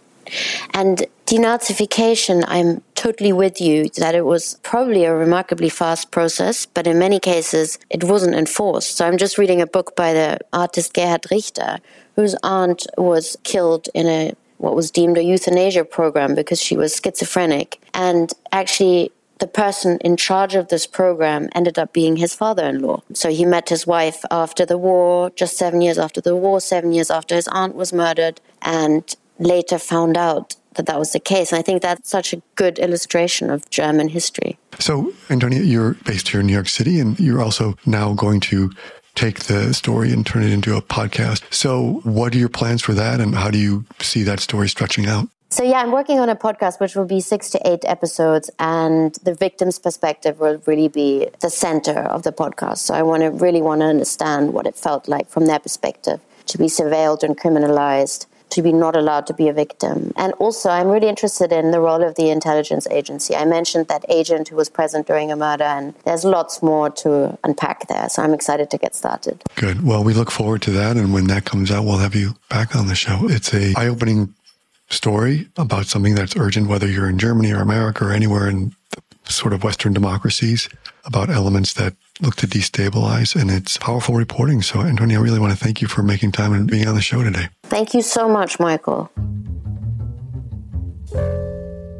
And 0.73 1.05
denazification, 1.25 2.43
I'm 2.47 2.81
totally 2.93 3.33
with 3.33 3.59
you 3.59 3.89
that 3.97 4.15
it 4.15 4.25
was 4.25 4.59
probably 4.63 5.05
a 5.05 5.15
remarkably 5.15 5.69
fast 5.69 6.11
process, 6.11 6.65
but 6.65 6.87
in 6.87 6.99
many 6.99 7.19
cases 7.19 7.79
it 7.89 8.03
wasn't 8.03 8.35
enforced. 8.35 8.97
So 8.97 9.05
I'm 9.05 9.17
just 9.17 9.37
reading 9.37 9.61
a 9.61 9.67
book 9.67 9.95
by 9.95 10.13
the 10.13 10.39
artist 10.53 10.93
Gerhard 10.93 11.25
Richter, 11.31 11.79
whose 12.15 12.35
aunt 12.43 12.85
was 12.97 13.37
killed 13.43 13.89
in 13.93 14.07
a 14.07 14.33
what 14.57 14.75
was 14.75 14.89
deemed 14.89 15.17
a 15.17 15.23
euthanasia 15.23 15.83
program 15.83 16.33
because 16.33 16.61
she 16.61 16.77
was 16.77 16.95
schizophrenic. 17.03 17.81
And 17.93 18.31
actually, 18.53 19.11
the 19.39 19.47
person 19.47 19.97
in 19.99 20.15
charge 20.15 20.55
of 20.55 20.69
this 20.69 20.87
program 20.87 21.49
ended 21.53 21.77
up 21.77 21.91
being 21.91 22.15
his 22.15 22.33
father 22.33 22.65
in 22.65 22.81
law. 22.81 23.01
So 23.13 23.29
he 23.29 23.43
met 23.43 23.67
his 23.67 23.85
wife 23.85 24.23
after 24.31 24.65
the 24.65 24.77
war, 24.77 25.29
just 25.31 25.57
seven 25.57 25.81
years 25.81 25.97
after 25.97 26.21
the 26.21 26.37
war, 26.37 26.61
seven 26.61 26.93
years 26.93 27.11
after 27.11 27.35
his 27.35 27.49
aunt 27.49 27.75
was 27.75 27.91
murdered, 27.91 28.39
and 28.61 29.13
later 29.37 29.77
found 29.77 30.15
out 30.15 30.55
that 30.75 30.85
that 30.85 30.99
was 30.99 31.11
the 31.11 31.19
case. 31.19 31.51
And 31.51 31.59
I 31.59 31.61
think 31.61 31.81
that's 31.81 32.09
such 32.09 32.33
a 32.33 32.41
good 32.55 32.79
illustration 32.79 33.49
of 33.49 33.69
German 33.69 34.09
history. 34.09 34.57
So, 34.79 35.13
Antonia, 35.29 35.61
you're 35.61 35.95
based 36.05 36.29
here 36.29 36.39
in 36.41 36.47
New 36.47 36.53
York 36.53 36.67
City, 36.67 36.99
and 36.99 37.19
you're 37.19 37.41
also 37.41 37.75
now 37.85 38.13
going 38.13 38.39
to 38.41 38.71
take 39.15 39.45
the 39.45 39.73
story 39.73 40.11
and 40.11 40.25
turn 40.25 40.43
it 40.43 40.51
into 40.51 40.75
a 40.75 40.81
podcast. 40.81 41.41
So, 41.53 42.01
what 42.03 42.35
are 42.35 42.37
your 42.37 42.49
plans 42.49 42.81
for 42.81 42.93
that, 42.93 43.19
and 43.19 43.35
how 43.35 43.49
do 43.49 43.57
you 43.57 43.85
see 43.99 44.23
that 44.23 44.39
story 44.39 44.69
stretching 44.69 45.07
out? 45.07 45.29
So, 45.49 45.63
yeah, 45.63 45.81
I'm 45.81 45.91
working 45.91 46.19
on 46.19 46.27
a 46.27 46.35
podcast 46.35 46.81
which 46.81 46.95
will 46.95 47.05
be 47.05 47.21
six 47.21 47.49
to 47.51 47.61
eight 47.65 47.85
episodes, 47.85 48.49
and 48.59 49.15
the 49.23 49.33
victim's 49.33 49.79
perspective 49.79 50.39
will 50.39 50.61
really 50.65 50.89
be 50.89 51.29
the 51.39 51.49
center 51.49 51.99
of 51.99 52.23
the 52.23 52.33
podcast. 52.33 52.79
So, 52.79 52.93
I 52.93 53.03
want 53.03 53.23
to 53.23 53.29
really 53.29 53.61
want 53.61 53.81
to 53.81 53.87
understand 53.87 54.53
what 54.53 54.67
it 54.67 54.75
felt 54.75 55.07
like 55.07 55.29
from 55.29 55.45
their 55.45 55.59
perspective 55.59 56.19
to 56.47 56.57
be 56.57 56.65
surveilled 56.65 57.23
and 57.23 57.37
criminalized 57.37 58.25
to 58.55 58.61
be 58.61 58.71
not 58.71 58.95
allowed 58.95 59.27
to 59.27 59.33
be 59.33 59.49
a 59.49 59.53
victim. 59.53 60.13
And 60.15 60.33
also, 60.33 60.69
I'm 60.69 60.87
really 60.87 61.09
interested 61.09 61.51
in 61.51 61.71
the 61.71 61.79
role 61.81 62.03
of 62.03 62.15
the 62.15 62.29
intelligence 62.29 62.87
agency. 62.87 63.35
I 63.35 63.45
mentioned 63.45 63.87
that 63.89 64.05
agent 64.09 64.47
who 64.47 64.55
was 64.55 64.69
present 64.69 65.07
during 65.07 65.31
a 65.31 65.35
murder, 65.35 65.65
and 65.65 65.93
there's 66.05 66.23
lots 66.23 66.63
more 66.63 66.89
to 66.89 67.37
unpack 67.43 67.87
there. 67.87 68.07
So 68.09 68.23
I'm 68.23 68.33
excited 68.33 68.71
to 68.71 68.77
get 68.77 68.95
started. 68.95 69.43
Good. 69.55 69.85
Well, 69.85 70.03
we 70.03 70.13
look 70.13 70.31
forward 70.31 70.61
to 70.63 70.71
that. 70.71 70.95
And 70.95 71.13
when 71.13 71.27
that 71.27 71.43
comes 71.43 71.69
out, 71.69 71.83
we'll 71.83 71.97
have 71.97 72.15
you 72.15 72.35
back 72.49 72.75
on 72.75 72.87
the 72.87 72.95
show. 72.95 73.29
It's 73.29 73.53
a 73.53 73.73
eye 73.77 73.87
opening 73.87 74.33
story 74.89 75.49
about 75.57 75.87
something 75.87 76.15
that's 76.15 76.37
urgent, 76.37 76.67
whether 76.67 76.87
you're 76.87 77.09
in 77.09 77.19
Germany 77.19 77.51
or 77.51 77.59
America 77.59 78.05
or 78.05 78.11
anywhere 78.11 78.47
in 78.47 78.73
sort 79.25 79.51
of 79.51 79.63
Western 79.63 79.91
democracies, 79.91 80.69
about 81.03 81.29
elements 81.29 81.73
that 81.73 81.95
look 82.21 82.35
to 82.37 82.47
destabilize. 82.47 83.39
And 83.39 83.51
it's 83.51 83.77
powerful 83.77 84.15
reporting. 84.15 84.61
So, 84.61 84.81
Antonia, 84.81 85.19
I 85.19 85.21
really 85.21 85.39
want 85.39 85.51
to 85.53 85.57
thank 85.57 85.81
you 85.81 85.87
for 85.87 86.03
making 86.03 86.31
time 86.31 86.53
and 86.53 86.69
being 86.69 86.87
on 86.87 86.95
the 86.95 87.01
show 87.01 87.23
today. 87.23 87.49
Thank 87.63 87.93
you 87.93 88.01
so 88.01 88.29
much, 88.29 88.59
Michael. 88.59 89.11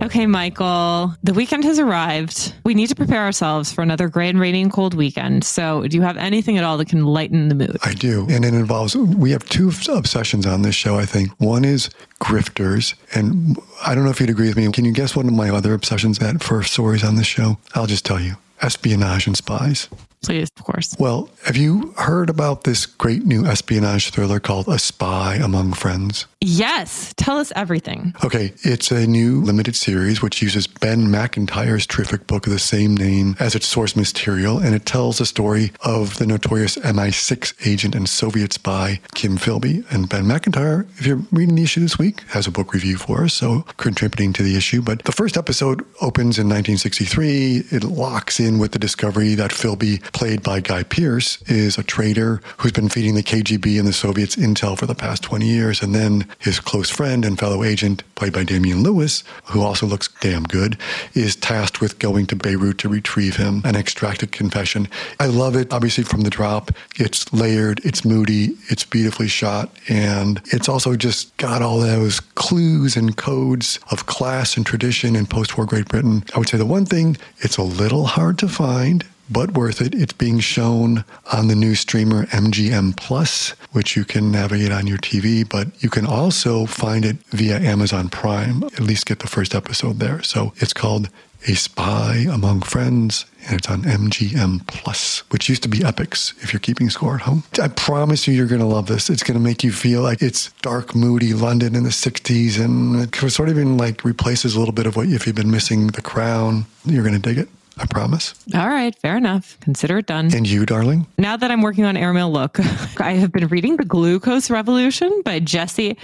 Okay, 0.05 0.27
Michael, 0.27 1.15
the 1.23 1.33
weekend 1.33 1.63
has 1.63 1.79
arrived. 1.79 2.53
We 2.63 2.75
need 2.75 2.87
to 2.87 2.95
prepare 2.95 3.23
ourselves 3.23 3.73
for 3.73 3.81
another 3.81 4.07
gray 4.07 4.29
and 4.29 4.39
rainy 4.39 4.61
and 4.61 4.71
cold 4.71 4.93
weekend. 4.93 5.43
So, 5.43 5.87
do 5.87 5.97
you 5.97 6.03
have 6.03 6.15
anything 6.15 6.59
at 6.59 6.63
all 6.63 6.77
that 6.77 6.89
can 6.89 7.05
lighten 7.05 7.49
the 7.49 7.55
mood? 7.55 7.77
I 7.83 7.93
do. 7.93 8.27
And 8.29 8.45
it 8.45 8.53
involves, 8.53 8.95
we 8.95 9.31
have 9.31 9.43
two 9.49 9.71
obsessions 9.89 10.45
on 10.45 10.61
this 10.61 10.75
show, 10.75 10.95
I 10.97 11.05
think. 11.05 11.31
One 11.39 11.65
is 11.65 11.89
grifters. 12.21 12.93
And 13.15 13.57
I 13.83 13.95
don't 13.95 14.03
know 14.03 14.11
if 14.11 14.19
you'd 14.19 14.29
agree 14.29 14.47
with 14.47 14.57
me. 14.57 14.71
Can 14.71 14.85
you 14.85 14.93
guess 14.93 15.15
one 15.15 15.27
of 15.27 15.33
my 15.33 15.49
other 15.49 15.73
obsessions 15.73 16.19
that 16.19 16.43
first 16.43 16.73
stories 16.73 17.03
on 17.03 17.15
this 17.15 17.27
show? 17.27 17.57
I'll 17.73 17.87
just 17.87 18.05
tell 18.05 18.19
you 18.19 18.35
espionage 18.61 19.25
and 19.27 19.35
spies. 19.35 19.89
Please, 20.25 20.49
of 20.57 20.63
course. 20.63 20.95
Well, 20.99 21.29
have 21.45 21.57
you 21.57 21.93
heard 21.97 22.29
about 22.29 22.63
this 22.63 22.85
great 22.85 23.25
new 23.25 23.45
espionage 23.45 24.09
thriller 24.09 24.39
called 24.39 24.67
A 24.67 24.79
Spy 24.79 25.35
Among 25.35 25.73
Friends? 25.73 26.25
Yes. 26.41 27.13
Tell 27.17 27.37
us 27.37 27.51
everything. 27.55 28.13
Okay. 28.23 28.53
It's 28.61 28.91
a 28.91 29.07
new 29.07 29.41
limited 29.41 29.75
series 29.75 30.21
which 30.21 30.41
uses 30.41 30.67
Ben 30.67 31.09
Macintyre's 31.09 31.87
terrific 31.87 32.27
book 32.27 32.45
of 32.45 32.53
the 32.53 32.59
same 32.59 32.95
name 32.95 33.35
as 33.39 33.55
its 33.55 33.65
source 33.65 33.95
material, 33.95 34.59
and 34.59 34.75
it 34.75 34.85
tells 34.85 35.17
the 35.17 35.25
story 35.25 35.71
of 35.81 36.17
the 36.17 36.27
notorious 36.27 36.77
MI6 36.77 37.67
agent 37.67 37.95
and 37.95 38.07
Soviet 38.07 38.53
spy 38.53 38.99
Kim 39.15 39.37
Philby. 39.37 39.85
And 39.91 40.07
Ben 40.07 40.27
Macintyre, 40.27 40.85
if 40.97 41.05
you're 41.05 41.21
reading 41.31 41.55
the 41.55 41.63
issue 41.63 41.81
this 41.81 41.97
week, 41.97 42.21
has 42.29 42.47
a 42.47 42.51
book 42.51 42.73
review 42.73 42.97
for 42.97 43.23
us, 43.23 43.33
so 43.33 43.61
contributing 43.77 44.33
to 44.33 44.43
the 44.43 44.55
issue. 44.55 44.81
But 44.81 45.03
the 45.03 45.11
first 45.11 45.37
episode 45.37 45.81
opens 46.01 46.37
in 46.37 46.47
1963. 46.47 47.63
It 47.71 47.83
locks 47.83 48.39
in 48.39 48.59
with 48.59 48.71
the 48.71 48.79
discovery 48.79 49.35
that 49.35 49.51
Philby 49.51 50.01
played 50.15 50.41
by 50.41 50.61
Guy 50.61 50.81
Pearce, 50.83 51.41
is 51.41 51.77
a 51.77 51.83
traitor 51.83 52.39
who's 52.59 52.71
been 52.71 52.87
feeding 52.87 53.15
the 53.15 53.21
KGB 53.21 53.77
and 53.77 53.85
the 53.85 53.91
Soviets 53.91 54.37
intel 54.37 54.77
for 54.77 54.85
the 54.85 54.95
past 54.95 55.21
20 55.23 55.45
years. 55.45 55.81
And 55.81 55.93
then 55.93 56.25
his 56.39 56.61
close 56.61 56.89
friend 56.89 57.25
and 57.25 57.37
fellow 57.37 57.65
agent, 57.65 58.01
played 58.15 58.31
by 58.31 58.45
Damian 58.45 58.81
Lewis, 58.81 59.25
who 59.43 59.61
also 59.61 59.85
looks 59.85 60.07
damn 60.21 60.43
good, 60.43 60.77
is 61.15 61.35
tasked 61.35 61.81
with 61.81 61.99
going 61.99 62.27
to 62.27 62.35
Beirut 62.37 62.77
to 62.77 62.87
retrieve 62.87 63.35
him 63.35 63.61
and 63.65 63.75
extract 63.75 64.23
a 64.23 64.27
confession. 64.27 64.87
I 65.19 65.25
love 65.25 65.57
it, 65.57 65.73
obviously, 65.73 66.05
from 66.05 66.21
the 66.21 66.29
drop. 66.29 66.71
It's 66.95 67.33
layered, 67.33 67.81
it's 67.83 68.05
moody, 68.05 68.55
it's 68.69 68.85
beautifully 68.85 69.27
shot, 69.27 69.69
and 69.89 70.41
it's 70.45 70.69
also 70.69 70.95
just 70.95 71.35
got 71.35 71.61
all 71.61 71.79
those 71.79 72.21
clues 72.21 72.95
and 72.95 73.17
codes 73.17 73.81
of 73.91 74.05
class 74.05 74.55
and 74.55 74.65
tradition 74.65 75.13
in 75.13 75.25
post 75.25 75.57
war 75.57 75.65
Great 75.65 75.89
Britain. 75.89 76.23
I 76.33 76.39
would 76.39 76.47
say 76.47 76.57
the 76.57 76.65
one 76.65 76.85
thing, 76.85 77.17
it's 77.39 77.57
a 77.57 77.63
little 77.63 78.05
hard 78.05 78.39
to 78.39 78.47
find 78.47 79.03
but 79.29 79.53
worth 79.53 79.81
it. 79.81 79.93
It's 79.95 80.13
being 80.13 80.39
shown 80.39 81.03
on 81.31 81.47
the 81.47 81.55
new 81.55 81.75
streamer 81.75 82.25
MGM 82.27 82.95
Plus, 82.97 83.51
which 83.71 83.95
you 83.95 84.05
can 84.05 84.31
navigate 84.31 84.71
on 84.71 84.87
your 84.87 84.97
TV, 84.97 85.47
but 85.47 85.67
you 85.83 85.89
can 85.89 86.05
also 86.05 86.65
find 86.65 87.05
it 87.05 87.17
via 87.29 87.59
Amazon 87.59 88.09
Prime. 88.09 88.63
At 88.63 88.81
least 88.81 89.05
get 89.05 89.19
the 89.19 89.27
first 89.27 89.55
episode 89.55 89.99
there. 89.99 90.21
So 90.23 90.53
it's 90.57 90.73
called 90.73 91.09
A 91.47 91.55
Spy 91.55 92.25
Among 92.31 92.61
Friends, 92.61 93.25
and 93.47 93.57
it's 93.57 93.69
on 93.69 93.83
MGM 93.83 94.67
Plus, 94.67 95.19
which 95.29 95.49
used 95.49 95.63
to 95.63 95.69
be 95.69 95.79
Epix 95.79 96.33
if 96.43 96.53
you're 96.53 96.59
keeping 96.59 96.89
score 96.89 97.15
at 97.15 97.21
home. 97.21 97.43
I 97.61 97.67
promise 97.67 98.27
you, 98.27 98.33
you're 98.33 98.47
going 98.47 98.61
to 98.61 98.67
love 98.67 98.87
this. 98.87 99.09
It's 99.09 99.23
going 99.23 99.37
to 99.37 99.43
make 99.43 99.63
you 99.63 99.71
feel 99.71 100.01
like 100.01 100.21
it's 100.21 100.51
dark, 100.61 100.95
moody 100.95 101.33
London 101.33 101.75
in 101.75 101.83
the 101.83 101.89
60s, 101.89 102.63
and 102.63 103.01
it 103.01 103.31
sort 103.31 103.49
of 103.49 103.57
even 103.57 103.77
like 103.77 104.03
replaces 104.03 104.55
a 104.55 104.59
little 104.59 104.73
bit 104.73 104.85
of 104.85 104.95
what 104.95 105.07
if 105.07 105.27
you've 105.27 105.35
been 105.35 105.51
missing 105.51 105.87
The 105.87 106.01
Crown. 106.01 106.65
You're 106.85 107.03
going 107.03 107.19
to 107.19 107.19
dig 107.19 107.37
it. 107.37 107.49
I 107.77 107.85
promise. 107.87 108.33
All 108.53 108.69
right, 108.69 108.97
fair 108.99 109.17
enough. 109.17 109.57
Consider 109.59 109.97
it 109.97 110.05
done. 110.05 110.33
And 110.33 110.47
you, 110.47 110.65
darling? 110.65 111.07
Now 111.17 111.35
that 111.35 111.51
I'm 111.51 111.61
working 111.61 111.83
on 111.85 111.97
Airmail 111.97 112.31
Look, 112.31 112.59
I 112.99 113.13
have 113.13 113.31
been 113.31 113.47
reading 113.47 113.77
The 113.77 113.85
Glucose 113.85 114.49
Revolution 114.49 115.21
by 115.23 115.39
Jesse 115.39 115.97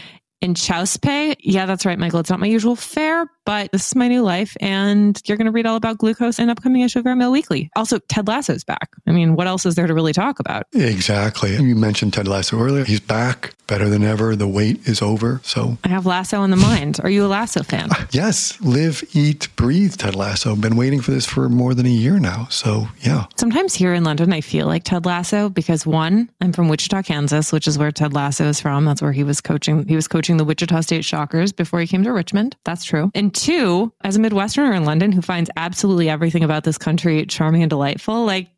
Inchauspé. 0.43 1.35
Yeah, 1.39 1.65
that's 1.65 1.85
right, 1.85 1.97
Michael. 1.99 2.19
It's 2.19 2.29
not 2.29 2.39
my 2.39 2.47
usual 2.47 2.75
fare, 2.75 3.27
but 3.45 3.71
this 3.71 3.87
is 3.87 3.95
my 3.95 4.07
new 4.07 4.21
life, 4.21 4.55
and 4.61 5.21
you're 5.25 5.37
going 5.37 5.45
to 5.45 5.51
read 5.51 5.65
all 5.65 5.75
about 5.75 5.97
glucose 5.97 6.39
in 6.39 6.49
upcoming 6.49 6.81
issue 6.81 6.99
of 6.99 7.05
Airmail 7.05 7.31
Weekly. 7.31 7.69
Also, 7.75 7.99
Ted 7.99 8.27
Lasso's 8.27 8.63
back. 8.63 8.91
I 9.07 9.11
mean, 9.11 9.35
what 9.35 9.47
else 9.47 9.65
is 9.65 9.75
there 9.75 9.87
to 9.87 9.93
really 9.93 10.13
talk 10.13 10.39
about? 10.39 10.67
Exactly. 10.73 11.55
You 11.55 11.75
mentioned 11.75 12.13
Ted 12.13 12.27
Lasso 12.27 12.59
earlier. 12.59 12.83
He's 12.83 12.99
back, 12.99 13.53
better 13.67 13.89
than 13.89 14.03
ever. 14.03 14.35
The 14.35 14.47
wait 14.47 14.87
is 14.87 15.01
over. 15.01 15.41
So 15.43 15.77
I 15.83 15.89
have 15.89 16.05
Lasso 16.05 16.43
in 16.43 16.51
the 16.51 16.57
mind. 16.57 16.99
Are 17.03 17.09
you 17.09 17.25
a 17.25 17.27
Lasso 17.27 17.63
fan? 17.63 17.89
yes, 18.11 18.59
live, 18.61 19.03
eat, 19.13 19.47
breathe. 19.55 19.95
Ted 19.95 20.15
Lasso. 20.15 20.55
Been 20.55 20.75
waiting 20.75 21.01
for 21.01 21.11
this 21.11 21.25
for 21.25 21.49
more 21.49 21.73
than 21.73 21.85
a 21.85 21.89
year 21.89 22.19
now. 22.19 22.47
So 22.49 22.87
yeah. 23.01 23.25
Sometimes 23.37 23.73
here 23.73 23.93
in 23.93 24.03
London, 24.03 24.33
I 24.33 24.41
feel 24.41 24.67
like 24.67 24.83
Ted 24.83 25.05
Lasso 25.05 25.49
because 25.49 25.85
one, 25.85 26.29
I'm 26.41 26.53
from 26.53 26.69
Wichita, 26.69 27.03
Kansas, 27.03 27.51
which 27.51 27.67
is 27.67 27.77
where 27.77 27.91
Ted 27.91 28.13
Lasso 28.13 28.45
is 28.45 28.59
from. 28.59 28.85
That's 28.85 29.01
where 29.01 29.11
he 29.11 29.23
was 29.23 29.41
coaching. 29.41 29.87
He 29.87 29.95
was 29.95 30.07
coaching 30.07 30.37
the 30.37 30.45
Wichita 30.45 30.81
State 30.81 31.05
Shockers 31.05 31.51
before 31.51 31.79
he 31.79 31.87
came 31.87 32.03
to 32.03 32.11
Richmond. 32.11 32.55
That's 32.65 32.83
true. 32.83 33.11
And 33.15 33.30
two, 33.31 33.91
as 34.01 34.15
a 34.15 34.19
Midwesterner 34.19 34.75
in 34.75 34.85
London 34.85 35.11
who 35.11 35.21
finds 35.21 35.49
absolutely 35.57 36.09
everything 36.09 36.43
about 36.43 36.63
this 36.63 36.77
country 36.77 37.25
charming 37.25 37.63
and 37.63 37.69
delightful, 37.69 38.25
like 38.25 38.49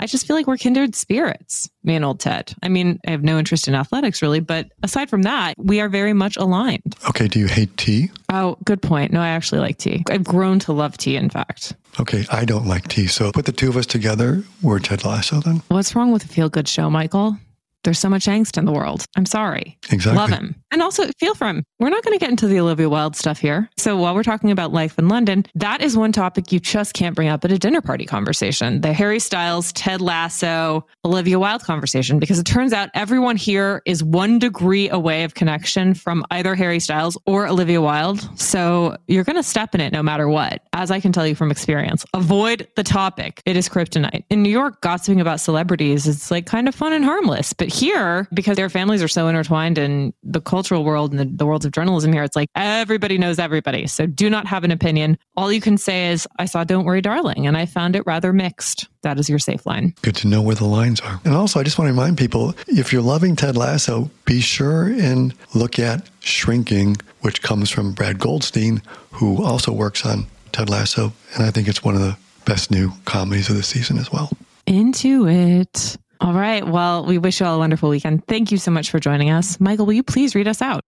I 0.00 0.06
just 0.06 0.26
feel 0.26 0.34
like 0.34 0.46
we're 0.46 0.56
kindred 0.56 0.94
spirits, 0.94 1.70
me 1.84 1.94
and 1.94 2.04
old 2.04 2.20
Ted. 2.20 2.54
I 2.62 2.68
mean, 2.68 2.98
I 3.06 3.10
have 3.10 3.22
no 3.22 3.38
interest 3.38 3.68
in 3.68 3.74
athletics 3.74 4.22
really, 4.22 4.40
but 4.40 4.70
aside 4.82 5.08
from 5.10 5.22
that, 5.22 5.54
we 5.58 5.80
are 5.80 5.88
very 5.88 6.12
much 6.12 6.36
aligned. 6.36 6.96
Okay. 7.08 7.28
Do 7.28 7.38
you 7.38 7.46
hate 7.46 7.76
tea? 7.76 8.10
Oh, 8.30 8.58
good 8.64 8.82
point. 8.82 9.12
No, 9.12 9.20
I 9.20 9.28
actually 9.28 9.60
like 9.60 9.78
tea. 9.78 10.02
I've 10.10 10.24
grown 10.24 10.58
to 10.60 10.72
love 10.72 10.96
tea, 10.96 11.16
in 11.16 11.30
fact. 11.30 11.74
Okay, 12.00 12.24
I 12.30 12.44
don't 12.44 12.66
like 12.66 12.88
tea. 12.88 13.06
So 13.06 13.30
put 13.32 13.44
the 13.44 13.52
two 13.52 13.68
of 13.68 13.76
us 13.76 13.86
together. 13.86 14.42
We're 14.62 14.78
Ted 14.78 15.04
Lasso 15.04 15.40
then. 15.40 15.62
What's 15.68 15.94
wrong 15.94 16.12
with 16.12 16.24
a 16.24 16.28
feel 16.28 16.48
good 16.48 16.68
show, 16.68 16.88
Michael? 16.90 17.36
There's 17.84 17.98
so 17.98 18.08
much 18.08 18.26
angst 18.26 18.56
in 18.58 18.64
the 18.64 18.72
world. 18.72 19.04
I'm 19.16 19.26
sorry. 19.26 19.78
Exactly. 19.90 20.16
Love 20.16 20.30
him. 20.30 20.54
And 20.70 20.80
also 20.82 21.06
feel 21.18 21.34
for 21.34 21.46
him. 21.48 21.64
We're 21.80 21.90
not 21.90 22.02
going 22.04 22.16
to 22.16 22.18
get 22.18 22.30
into 22.30 22.46
the 22.46 22.60
Olivia 22.60 22.88
Wilde 22.88 23.16
stuff 23.16 23.38
here. 23.38 23.68
So 23.76 23.96
while 23.96 24.14
we're 24.14 24.22
talking 24.22 24.50
about 24.50 24.72
life 24.72 24.98
in 24.98 25.08
London, 25.08 25.44
that 25.54 25.82
is 25.82 25.96
one 25.96 26.12
topic 26.12 26.52
you 26.52 26.60
just 26.60 26.94
can't 26.94 27.14
bring 27.14 27.28
up 27.28 27.44
at 27.44 27.52
a 27.52 27.58
dinner 27.58 27.80
party 27.80 28.06
conversation. 28.06 28.80
The 28.80 28.92
Harry 28.92 29.18
Styles, 29.18 29.72
Ted 29.72 30.00
Lasso, 30.00 30.86
Olivia 31.04 31.38
Wilde 31.38 31.62
conversation, 31.62 32.18
because 32.18 32.38
it 32.38 32.44
turns 32.44 32.72
out 32.72 32.88
everyone 32.94 33.36
here 33.36 33.82
is 33.84 34.02
one 34.02 34.38
degree 34.38 34.88
away 34.88 35.24
of 35.24 35.34
connection 35.34 35.94
from 35.94 36.24
either 36.30 36.54
Harry 36.54 36.80
Styles 36.80 37.18
or 37.26 37.46
Olivia 37.46 37.80
Wilde. 37.82 38.28
So 38.38 38.96
you're 39.08 39.24
going 39.24 39.36
to 39.36 39.42
step 39.42 39.74
in 39.74 39.80
it 39.80 39.92
no 39.92 40.02
matter 40.02 40.28
what, 40.28 40.62
as 40.72 40.90
I 40.90 41.00
can 41.00 41.12
tell 41.12 41.26
you 41.26 41.34
from 41.34 41.50
experience. 41.50 42.06
Avoid 42.14 42.68
the 42.76 42.84
topic. 42.84 43.42
It 43.44 43.56
is 43.56 43.68
kryptonite. 43.68 44.24
In 44.30 44.42
New 44.42 44.50
York, 44.50 44.80
gossiping 44.80 45.20
about 45.20 45.40
celebrities 45.40 46.06
is 46.06 46.30
like 46.30 46.46
kind 46.46 46.68
of 46.68 46.74
fun 46.74 46.92
and 46.92 47.04
harmless. 47.04 47.52
But 47.52 47.71
here, 47.72 48.28
because 48.32 48.56
their 48.56 48.68
families 48.68 49.02
are 49.02 49.08
so 49.08 49.28
intertwined 49.28 49.78
in 49.78 50.12
the 50.22 50.40
cultural 50.40 50.84
world 50.84 51.12
and 51.12 51.20
the, 51.20 51.24
the 51.24 51.46
worlds 51.46 51.64
of 51.64 51.72
journalism 51.72 52.12
here, 52.12 52.22
it's 52.22 52.36
like 52.36 52.48
everybody 52.54 53.18
knows 53.18 53.38
everybody. 53.38 53.86
So 53.86 54.06
do 54.06 54.28
not 54.30 54.46
have 54.46 54.64
an 54.64 54.70
opinion. 54.70 55.18
All 55.36 55.52
you 55.52 55.60
can 55.60 55.78
say 55.78 56.10
is, 56.10 56.28
I 56.38 56.44
saw 56.44 56.64
Don't 56.64 56.84
Worry, 56.84 57.00
Darling, 57.00 57.46
and 57.46 57.56
I 57.56 57.66
found 57.66 57.96
it 57.96 58.04
rather 58.06 58.32
mixed. 58.32 58.88
That 59.02 59.18
is 59.18 59.28
your 59.28 59.38
safe 59.38 59.66
line. 59.66 59.94
Good 60.02 60.16
to 60.16 60.28
know 60.28 60.42
where 60.42 60.54
the 60.54 60.64
lines 60.64 61.00
are. 61.00 61.20
And 61.24 61.34
also, 61.34 61.58
I 61.58 61.62
just 61.62 61.78
want 61.78 61.88
to 61.88 61.92
remind 61.92 62.18
people 62.18 62.54
if 62.68 62.92
you're 62.92 63.02
loving 63.02 63.36
Ted 63.36 63.56
Lasso, 63.56 64.10
be 64.24 64.40
sure 64.40 64.84
and 64.86 65.34
look 65.54 65.78
at 65.78 66.08
Shrinking, 66.20 66.96
which 67.20 67.42
comes 67.42 67.70
from 67.70 67.92
Brett 67.92 68.18
Goldstein, 68.18 68.82
who 69.10 69.44
also 69.44 69.72
works 69.72 70.06
on 70.06 70.26
Ted 70.52 70.70
Lasso. 70.70 71.12
And 71.34 71.44
I 71.44 71.50
think 71.50 71.66
it's 71.66 71.82
one 71.82 71.94
of 71.94 72.00
the 72.00 72.16
best 72.44 72.70
new 72.70 72.92
comedies 73.04 73.48
of 73.48 73.56
the 73.56 73.62
season 73.62 73.98
as 73.98 74.12
well. 74.12 74.30
Into 74.66 75.26
it. 75.26 75.96
All 76.22 76.34
right. 76.34 76.64
Well, 76.66 77.04
we 77.04 77.18
wish 77.18 77.40
you 77.40 77.46
all 77.46 77.56
a 77.56 77.58
wonderful 77.58 77.90
weekend. 77.90 78.26
Thank 78.28 78.52
you 78.52 78.58
so 78.58 78.70
much 78.70 78.90
for 78.90 79.00
joining 79.00 79.30
us. 79.30 79.58
Michael, 79.58 79.86
will 79.86 79.92
you 79.92 80.04
please 80.04 80.36
read 80.36 80.46
us 80.46 80.62
out? 80.62 80.82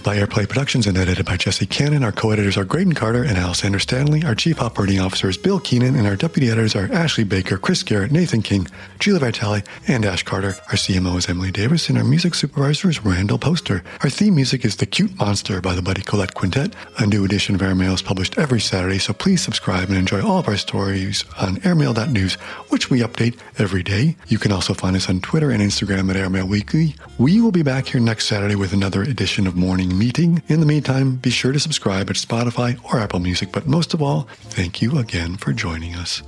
Produced 0.00 0.30
by 0.30 0.34
Airplay 0.34 0.48
Productions 0.48 0.86
and 0.86 0.96
edited 0.96 1.26
by 1.26 1.36
Jesse 1.36 1.66
Cannon. 1.66 2.04
Our 2.04 2.12
co-editors 2.12 2.56
are 2.56 2.64
Graydon 2.64 2.94
Carter 2.94 3.22
and 3.22 3.36
Alessandra 3.36 3.80
Stanley. 3.80 4.24
Our 4.24 4.34
chief 4.34 4.60
operating 4.62 4.98
officer 4.98 5.28
is 5.28 5.36
Bill 5.36 5.60
Keenan, 5.60 5.94
and 5.94 6.06
our 6.06 6.16
deputy 6.16 6.48
editors 6.48 6.74
are 6.74 6.90
Ashley 6.92 7.24
Baker, 7.24 7.58
Chris 7.58 7.82
Garrett, 7.82 8.10
Nathan 8.10 8.40
King, 8.40 8.66
Julia 8.98 9.20
Vitale, 9.20 9.62
and 9.88 10.06
Ash 10.06 10.22
Carter. 10.22 10.56
Our 10.68 10.76
CMO 10.76 11.18
is 11.18 11.28
Emily 11.28 11.50
Davis, 11.50 11.88
and 11.88 11.98
our 11.98 12.04
music 12.04 12.34
supervisor 12.34 12.88
is 12.88 13.04
Randall 13.04 13.38
Poster. 13.38 13.82
Our 14.02 14.10
theme 14.10 14.36
music 14.36 14.64
is 14.64 14.76
The 14.76 14.86
Cute 14.86 15.18
Monster 15.18 15.60
by 15.60 15.74
the 15.74 15.82
Buddy 15.82 16.02
Collette 16.02 16.34
Quintet. 16.34 16.74
A 16.98 17.06
new 17.06 17.24
edition 17.24 17.54
of 17.54 17.60
Airmail 17.60 17.92
is 17.94 18.02
published 18.02 18.38
every 18.38 18.60
Saturday, 18.60 18.98
so 18.98 19.12
please 19.12 19.42
subscribe 19.42 19.88
and 19.88 19.98
enjoy 19.98 20.24
all 20.24 20.38
of 20.38 20.48
our 20.48 20.56
stories 20.56 21.24
on 21.38 21.56
airmail.news, 21.58 22.34
which 22.70 22.88
we 22.88 23.00
update 23.00 23.38
every 23.58 23.82
day. 23.82 24.16
You 24.28 24.38
can 24.38 24.52
also 24.52 24.72
find 24.72 24.96
us 24.96 25.10
on 25.10 25.20
Twitter 25.20 25.50
and 25.50 25.62
Instagram 25.62 26.08
at 26.08 26.16
Airmail 26.16 26.48
Weekly. 26.48 26.94
We 27.18 27.40
will 27.42 27.52
be 27.52 27.62
back 27.62 27.88
here 27.88 28.00
next 28.00 28.28
Saturday 28.28 28.54
with 28.54 28.72
another 28.72 29.02
edition 29.02 29.46
of 29.46 29.56
Morning 29.56 29.90
Meeting. 30.00 30.42
In 30.48 30.60
the 30.60 30.66
meantime, 30.66 31.16
be 31.16 31.28
sure 31.28 31.52
to 31.52 31.60
subscribe 31.60 32.08
at 32.08 32.16
Spotify 32.16 32.82
or 32.86 32.98
Apple 32.98 33.20
Music. 33.20 33.52
But 33.52 33.66
most 33.66 33.92
of 33.92 34.00
all, 34.00 34.22
thank 34.40 34.80
you 34.80 34.98
again 34.98 35.36
for 35.36 35.52
joining 35.52 35.94
us. 35.94 36.22